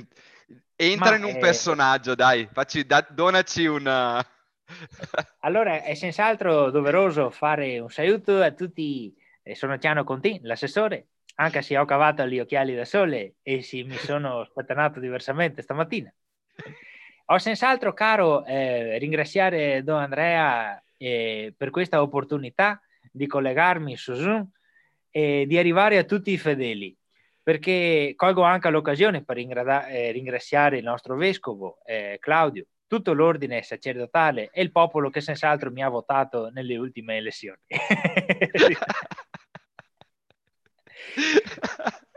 Entra 0.81 1.11
Ma 1.11 1.17
in 1.17 1.25
un 1.25 1.35
è... 1.35 1.39
personaggio, 1.39 2.15
dai, 2.15 2.49
facci, 2.53 2.87
da, 2.87 3.05
donaci 3.09 3.67
una... 3.67 4.25
allora, 5.41 5.83
è 5.83 5.95
senz'altro 5.95 6.71
doveroso 6.71 7.31
fare 7.31 7.81
un 7.81 7.91
saluto 7.91 8.41
a 8.41 8.53
tutti 8.53 9.13
e 9.43 9.55
sono 9.55 9.77
Tiano 9.79 10.05
Conti, 10.05 10.39
l'assessore, 10.43 11.09
anche 11.37 11.63
se 11.63 11.77
ho 11.77 11.85
cavato 11.85 12.27
gli 12.27 12.39
occhiali 12.39 12.75
da 12.75 12.85
sole 12.85 13.37
e 13.43 13.63
si 13.63 13.83
mi 13.83 13.97
sono 13.99 14.45
spettanato 14.45 15.01
diversamente 15.01 15.63
stamattina. 15.63 16.13
Ho 17.31 17.39
senz'altro, 17.39 17.93
caro, 17.93 18.45
eh, 18.45 18.99
ringraziare 18.99 19.83
Don 19.83 20.01
Andrea 20.01 20.81
eh, 20.97 21.53
per 21.57 21.71
questa 21.71 22.01
opportunità 22.03 22.81
di 23.11 23.27
collegarmi 23.27 23.97
su 23.97 24.15
Zoom 24.15 24.49
e 25.11 25.45
di 25.47 25.59
arrivare 25.59 25.99
a 25.99 26.05
tutti 26.05 26.31
i 26.31 26.39
fedeli, 26.39 26.97
perché 27.43 28.13
colgo 28.17 28.43
anche 28.43 28.71
l'occasione 28.71 29.25
per 29.25 29.39
eh, 29.39 30.11
ringraziare 30.13 30.79
il 30.79 30.85
nostro 30.85 31.17
vescovo 31.17 31.79
eh, 31.85 32.19
Claudio, 32.21 32.67
tutto 32.87 33.13
l'ordine 33.13 33.63
sacerdotale 33.63 34.51
e 34.53 34.63
il 34.63 34.73
popolo 34.73 35.11
che 35.11 35.21
senz'altro 35.21 35.71
mi 35.71 35.83
ha 35.83 35.89
votato 35.89 36.51
nelle 36.51 36.77
ultime 36.77 37.17
elezioni. 37.17 37.61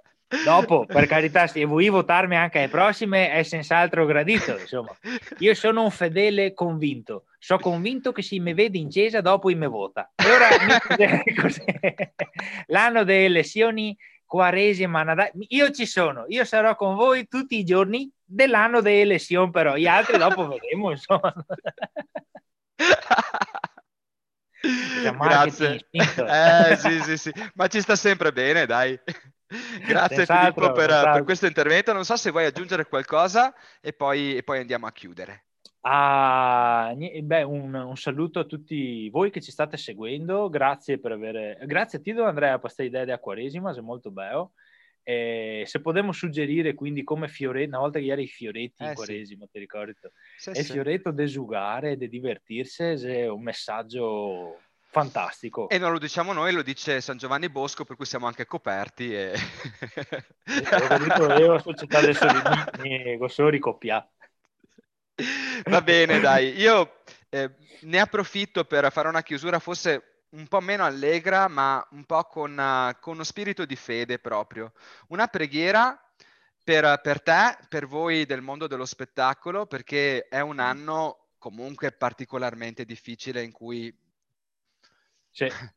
Dopo, 0.46 0.86
per 0.86 1.08
carità, 1.08 1.46
se 1.48 1.66
vuoi 1.66 1.90
votarmi 1.90 2.38
anche 2.38 2.60
alle 2.60 2.70
prossime, 2.70 3.32
è 3.32 3.44
senz'altro 3.44 4.06
gradito. 4.06 4.58
Insomma, 4.58 4.96
io 5.40 5.54
sono 5.54 5.84
un 5.84 5.92
fedele 5.92 6.54
convinto. 6.54 7.26
Sono 7.38 7.60
convinto 7.60 8.12
che 8.12 8.22
se 8.22 8.40
mi 8.40 8.54
vede 8.54 8.78
in 8.78 8.88
chiesa, 8.88 9.20
dopo 9.20 9.50
mi 9.50 9.68
vota. 9.68 10.12
E 10.16 10.32
ora 10.32 10.48
l'anno 12.68 13.04
delle 13.04 13.26
elezioni, 13.26 13.98
quaresima, 14.26 15.04
Nadal... 15.04 15.32
io 15.34 15.72
ci 15.72 15.86
sono, 15.86 16.24
io 16.28 16.46
sarò 16.46 16.76
con 16.76 16.96
voi 16.96 17.28
tutti 17.28 17.58
i 17.58 17.66
giorni 17.66 18.10
dell'anno 18.24 18.80
delle 18.80 19.02
elezioni, 19.02 19.52
però 19.52 19.76
gli 19.76 19.88
altri 19.88 20.18
dopo 20.18 20.48
vedremo. 20.48 20.92
Insomma. 20.92 21.34
Grazie. 25.18 25.88
Eh, 25.92 26.76
sì, 26.78 27.02
sì, 27.02 27.18
sì, 27.18 27.32
ma 27.56 27.68
ci 27.68 27.82
sta 27.82 27.96
sempre 27.96 28.32
bene, 28.32 28.66
dai. 28.66 28.98
Grazie 29.86 30.26
Filippo 30.26 30.72
per, 30.72 30.90
per, 30.90 31.24
questo 31.24 31.46
intervento. 31.46 31.94
Non 31.94 32.06
so 32.06 32.16
se 32.16 32.32
vuoi 32.32 32.46
aggiungere 32.46 32.86
qualcosa 32.86 33.54
e 33.82 33.94
poi, 33.94 34.36
e 34.36 34.44
poi 34.44 34.60
andiamo 34.60 34.88
a 34.88 34.92
chiudere. 34.92 35.46
Ah, 35.82 36.94
beh, 36.96 37.44
un, 37.44 37.74
un, 37.74 37.98
saluto 37.98 38.40
a 38.40 38.46
tutti 38.46 39.10
voi 39.10 39.32
che 39.32 39.42
ci 39.42 39.52
state 39.52 39.78
seguendo. 39.78 40.50
Grazie 40.50 41.00
per 41.00 41.12
avere. 41.12 41.58
Grazie 41.66 42.00
a 42.00 42.02
Tito 42.02 42.24
Andrea 42.24 42.52
per 42.52 42.60
questa 42.62 42.84
idea 42.84 43.04
di 43.04 43.12
Acquaresima, 43.12 43.76
è 43.76 43.82
molto 43.82 44.12
bello. 44.12 44.54
Eh, 45.04 45.64
se 45.66 45.82
potremmo 45.82 46.12
suggerire 46.12 46.76
quindi 46.76 47.04
come 47.04 47.28
fioretto, 47.28 47.70
una 47.70 47.80
volta 47.80 47.98
che 47.98 48.06
ieri 48.06 48.24
i 48.24 48.28
fioretti 48.28 48.84
eh, 48.84 48.90
in 48.90 48.94
Quaresima, 48.94 49.46
sì. 49.46 49.52
ti 49.52 49.60
ricordi? 49.60 49.94
Sì, 50.38 50.50
e 50.52 50.60
il 50.60 50.66
sì. 50.66 50.72
fioretto 50.74 51.10
di 51.10 51.26
giocare, 51.26 51.98
di 51.98 52.08
divertirsi, 52.08 52.84
è 52.84 53.28
un 53.28 53.42
messaggio 53.42 54.61
fantastico. 54.92 55.70
E 55.70 55.78
non 55.78 55.94
lo 55.94 55.98
diciamo 55.98 56.34
noi, 56.34 56.52
lo 56.52 56.62
dice 56.62 57.00
San 57.00 57.18
Giovanni 57.18 57.50
Bosco, 57.50 57.86
per 57.86 57.96
cui 57.96 58.06
siamo 58.06 58.28
anche 58.28 58.46
coperti. 58.46 59.16
E... 59.16 59.34
L'ho 60.44 60.98
detto 60.98 61.34
io, 61.34 61.60
società 61.60 62.00
adesso 62.00 62.28
mi 62.80 63.18
solo 63.30 63.50
ricoppiato. 63.50 64.10
Va 65.66 65.82
bene, 65.82 66.20
dai. 66.20 66.60
Io 66.60 66.98
eh, 67.30 67.52
ne 67.82 68.00
approfitto 68.00 68.66
per 68.66 68.92
fare 68.92 69.08
una 69.08 69.24
chiusura 69.24 69.60
forse 69.60 70.26
un 70.32 70.48
po' 70.48 70.60
meno 70.60 70.84
allegra, 70.84 71.48
ma 71.48 71.86
un 71.92 72.04
po' 72.06 72.24
con, 72.26 72.52
uh, 72.52 73.00
con 73.00 73.14
uno 73.16 73.24
spirito 73.24 73.66
di 73.66 73.76
fede 73.76 74.20
proprio. 74.20 74.74
Una 75.08 75.28
preghiera 75.28 75.98
per, 76.64 77.00
per, 77.02 77.22
te, 77.22 77.58
per 77.70 77.88
voi 77.88 78.26
del 78.26 78.42
mondo 78.42 78.68
dello 78.68 78.86
spettacolo, 78.86 79.66
perché 79.66 80.28
è 80.28 80.42
un 80.42 80.56
mm. 80.56 80.60
anno 80.60 81.18
comunque 81.38 81.92
particolarmente 81.92 82.86
difficile 82.86 83.42
in 83.42 83.52
cui 83.52 83.94
sì. 85.32 85.48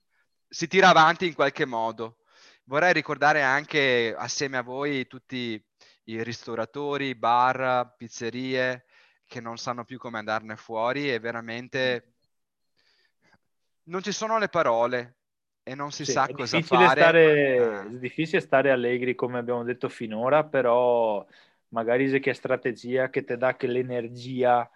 si 0.48 0.68
tira 0.68 0.88
avanti 0.88 1.26
in 1.26 1.34
qualche 1.34 1.64
modo. 1.64 2.18
Vorrei 2.64 2.92
ricordare 2.92 3.42
anche 3.42 4.14
assieme 4.16 4.56
a 4.56 4.62
voi 4.62 5.06
tutti 5.06 5.62
i 6.04 6.22
ristoratori, 6.22 7.14
bar, 7.14 7.94
pizzerie 7.96 8.84
che 9.26 9.40
non 9.40 9.56
sanno 9.56 9.84
più 9.84 9.98
come 9.98 10.18
andarne 10.18 10.56
fuori 10.56 11.10
e 11.10 11.18
veramente 11.18 12.14
non 13.84 14.02
ci 14.02 14.12
sono 14.12 14.38
le 14.38 14.48
parole 14.48 15.16
e 15.62 15.74
non 15.74 15.90
si 15.90 16.04
sì, 16.04 16.12
sa 16.12 16.28
cosa 16.28 16.60
fare. 16.62 17.00
Stare, 17.00 17.58
ah. 17.58 17.82
È 17.84 17.98
difficile 17.98 18.40
stare 18.40 18.70
allegri 18.70 19.14
come 19.14 19.38
abbiamo 19.38 19.64
detto 19.64 19.88
finora, 19.88 20.44
però 20.44 21.26
magari 21.68 22.10
c'è 22.10 22.20
che 22.20 22.32
strategia 22.32 23.10
che 23.10 23.24
ti 23.24 23.36
dà 23.36 23.56
che 23.56 23.66
l'energia 23.66 24.70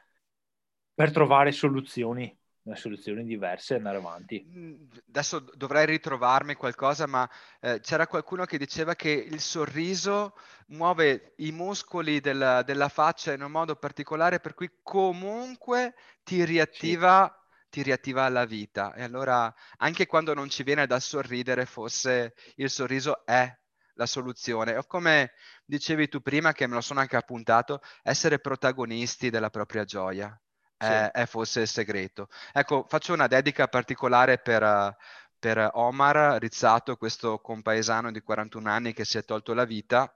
per 0.95 1.13
trovare 1.13 1.53
soluzioni 1.53 2.37
soluzioni 2.75 3.25
diverse 3.25 3.75
e 3.75 3.77
andare 3.79 3.99
avanti. 3.99 4.45
Mm, 4.47 4.85
adesso 5.09 5.39
dovrei 5.55 5.87
ritrovarmi 5.87 6.55
qualcosa, 6.55 7.07
ma 7.07 7.29
eh, 7.61 7.81
c'era 7.81 8.07
qualcuno 8.07 8.45
che 8.45 8.59
diceva 8.59 8.95
che 8.95 9.11
il 9.11 9.41
sorriso 9.41 10.35
muove 10.69 11.35
i 11.39 11.51
muscoli 11.53 12.21
della, 12.21 12.63
della 12.63 12.89
faccia 12.89 13.33
in 13.33 13.43
un 13.43 13.51
modo 13.51 13.77
particolare 13.77 14.41
per 14.41 14.55
cui 14.55 14.71
comunque 14.83 15.95
ti 16.23 16.45
riattiva 16.45 17.31
sì 17.33 17.37
ti 17.71 17.83
riattiva 17.83 18.29
la 18.29 18.45
vita. 18.47 18.95
E 18.95 19.03
allora, 19.03 19.53
anche 19.77 20.07
quando 20.07 20.35
non 20.35 20.49
ci 20.49 20.63
viene 20.63 20.87
da 20.87 20.99
sorridere, 21.01 21.67
forse 21.67 22.35
il 22.57 22.71
sorriso 22.71 23.27
è 23.27 23.55
la 23.95 24.07
soluzione. 24.07 24.77
O 24.77 24.85
come 24.85 25.33
dicevi 25.65 26.09
tu 26.09 26.21
prima, 26.21 26.53
che 26.53 26.67
me 26.67 26.75
lo 26.75 26.81
sono 26.81 27.01
anche 27.01 27.17
appuntato, 27.17 27.81
essere 28.03 28.39
protagonisti 28.39 29.31
della 29.31 29.51
propria 29.51 29.85
gioia. 29.85 30.41
È, 30.79 31.11
è, 31.13 31.27
forse 31.27 31.63
il 31.63 31.69
segreto. 31.69 32.29
Ecco, 32.53 32.87
faccio 32.89 33.13
una 33.13 33.27
dedica 33.27 33.67
particolare 33.69 34.39
per, 34.39 34.97
per 35.39 35.71
Omar 35.75 36.39
Rizzato, 36.41 36.97
questo 36.97 37.41
compaesano 37.41 38.13
di 38.13 38.21
41 38.21 38.71
anni 38.71 38.93
che 38.93 39.05
si 39.05 39.19
è 39.19 39.25
tolto 39.25 39.55
la 39.55 39.65
vita 39.65 40.13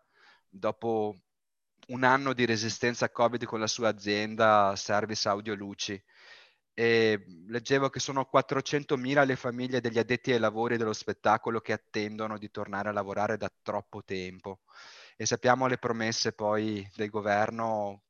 dopo 0.49 1.17
un 1.89 2.05
anno 2.05 2.33
di 2.33 2.45
resistenza 2.47 3.07
a 3.07 3.11
Covid 3.11 3.45
con 3.45 3.61
la 3.61 3.67
sua 3.67 3.89
azienda 3.89 4.75
Service 4.77 5.29
Audio 5.29 5.55
Luci. 5.55 6.01
E 6.75 7.25
leggevo 7.49 7.91
che 7.91 8.01
sono 8.01 8.29
400.000 8.33 9.27
le 9.27 9.37
famiglie 9.37 9.81
degli 9.81 9.99
addetti 9.99 10.33
ai 10.33 10.39
lavori 10.39 10.77
dello 10.77 10.93
spettacolo 10.95 11.61
che 11.61 11.73
attendono 11.73 12.39
di 12.39 12.51
tornare 12.51 12.89
a 12.89 12.93
lavorare 12.93 13.37
da 13.37 13.51
troppo 13.63 14.03
tempo. 14.05 14.61
E 15.17 15.27
sappiamo 15.27 15.67
le 15.67 15.79
promesse 15.79 16.33
poi 16.33 16.89
del 16.95 17.11
governo 17.11 18.05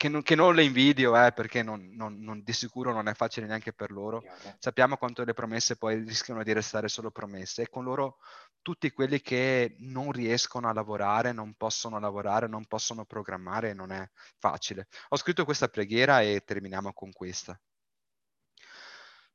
che 0.00 0.08
non, 0.08 0.22
che 0.22 0.34
non 0.34 0.54
le 0.54 0.64
invidio 0.64 1.14
eh, 1.14 1.30
perché 1.32 1.62
non, 1.62 1.90
non, 1.92 2.42
di 2.42 2.54
sicuro 2.54 2.90
non 2.90 3.06
è 3.06 3.12
facile 3.12 3.44
neanche 3.44 3.74
per 3.74 3.90
loro. 3.90 4.22
Sappiamo 4.58 4.96
quanto 4.96 5.22
le 5.24 5.34
promesse 5.34 5.76
poi 5.76 5.96
rischiano 5.96 6.42
di 6.42 6.54
restare 6.54 6.88
solo 6.88 7.10
promesse 7.10 7.60
e 7.60 7.68
con 7.68 7.84
loro 7.84 8.16
tutti 8.62 8.90
quelli 8.92 9.20
che 9.20 9.76
non 9.80 10.10
riescono 10.10 10.70
a 10.70 10.72
lavorare, 10.72 11.32
non 11.32 11.52
possono 11.52 12.00
lavorare, 12.00 12.48
non 12.48 12.64
possono 12.64 13.04
programmare, 13.04 13.74
non 13.74 13.92
è 13.92 14.08
facile. 14.38 14.88
Ho 15.10 15.18
scritto 15.18 15.44
questa 15.44 15.68
preghiera 15.68 16.22
e 16.22 16.44
terminiamo 16.46 16.94
con 16.94 17.12
questa. 17.12 17.60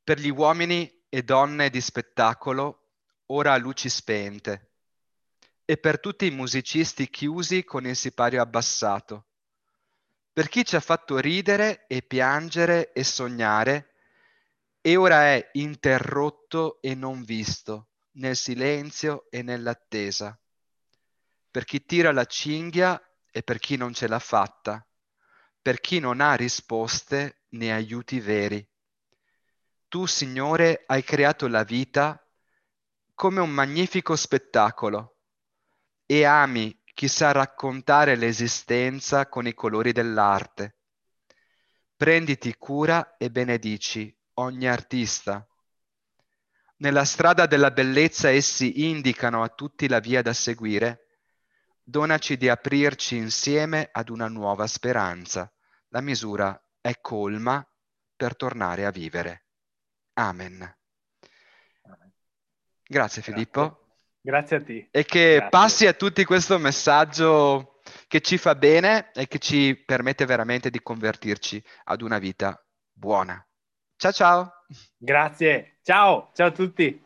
Per 0.03 0.19
gli 0.19 0.31
uomini 0.31 0.91
e 1.07 1.21
donne 1.21 1.69
di 1.69 1.79
spettacolo 1.79 2.87
ora 3.27 3.53
a 3.53 3.57
luci 3.57 3.87
spente, 3.87 4.71
e 5.63 5.77
per 5.77 5.99
tutti 5.99 6.25
i 6.25 6.31
musicisti 6.31 7.07
chiusi 7.07 7.63
con 7.63 7.85
il 7.85 7.95
sipario 7.95 8.41
abbassato, 8.41 9.27
per 10.35 10.49
chi 10.49 10.65
ci 10.65 10.75
ha 10.75 10.81
fatto 10.81 11.17
ridere 11.17 11.85
e 11.87 12.01
piangere 12.01 12.91
e 12.91 13.05
sognare, 13.05 13.93
e 14.81 14.97
ora 14.97 15.27
è 15.27 15.51
interrotto 15.53 16.81
e 16.81 16.93
non 16.93 17.23
visto, 17.23 17.91
nel 18.15 18.35
silenzio 18.35 19.27
e 19.29 19.43
nell'attesa, 19.43 20.37
per 21.49 21.63
chi 21.63 21.85
tira 21.85 22.11
la 22.11 22.25
cinghia 22.25 23.01
e 23.31 23.43
per 23.43 23.59
chi 23.59 23.77
non 23.77 23.93
ce 23.93 24.09
l'ha 24.09 24.19
fatta, 24.19 24.85
per 25.61 25.79
chi 25.79 25.99
non 25.99 26.19
ha 26.19 26.33
risposte 26.33 27.43
né 27.51 27.71
aiuti 27.71 28.19
veri. 28.19 28.67
Tu, 29.87 30.05
Signore, 30.05 30.83
hai 30.85 31.05
creato 31.05 31.47
la 31.47 31.63
vita 31.63 32.21
come 33.13 33.39
un 33.39 33.51
magnifico 33.51 34.17
spettacolo 34.17 35.15
e 36.05 36.25
ami 36.25 36.77
chi 36.95 37.09
sa 37.09 37.33
raccontare 37.33 38.15
l'esistenza 38.15 39.27
con 39.27 39.45
i 39.45 39.53
colori 39.53 39.91
dell'arte. 39.91 40.77
Prenditi 41.95 42.55
cura 42.57 43.17
e 43.17 43.29
benedici 43.29 44.17
ogni 44.35 44.67
artista. 44.67 45.45
Nella 46.77 47.03
strada 47.03 47.47
della 47.47 47.71
bellezza 47.71 48.29
essi 48.29 48.87
indicano 48.89 49.43
a 49.43 49.49
tutti 49.49 49.89
la 49.89 49.99
via 49.99 50.21
da 50.21 50.33
seguire 50.33 51.01
donaci 51.83 52.37
di 52.37 52.47
aprirci 52.49 53.17
insieme 53.17 53.89
ad 53.91 54.09
una 54.09 54.29
nuova 54.29 54.65
speranza. 54.65 55.51
La 55.89 55.99
misura 55.99 56.59
è 56.79 56.99
colma 57.01 57.65
per 58.15 58.37
tornare 58.37 58.85
a 58.85 58.89
vivere. 58.89 59.45
Amen. 60.13 60.77
Grazie 62.87 63.21
Filippo. 63.21 63.84
Grazie 64.25 64.55
a 64.55 64.63
te. 64.63 64.87
E 64.89 65.05
che 65.05 65.35
Grazie. 65.35 65.49
passi 65.49 65.85
a 65.85 65.93
tutti 65.93 66.25
questo 66.25 66.57
messaggio 66.57 67.79
che 68.07 68.21
ci 68.21 68.39
fa 68.39 68.55
bene 68.55 69.11
e 69.13 69.27
che 69.27 69.37
ci 69.37 69.75
permette 69.75 70.25
veramente 70.25 70.71
di 70.71 70.81
convertirci 70.81 71.63
ad 71.83 72.01
una 72.01 72.17
vita 72.17 72.59
buona. 72.91 73.45
Ciao 73.95 74.11
ciao. 74.11 74.51
Grazie. 74.97 75.77
Ciao, 75.83 76.31
ciao 76.33 76.47
a 76.47 76.51
tutti. 76.51 77.04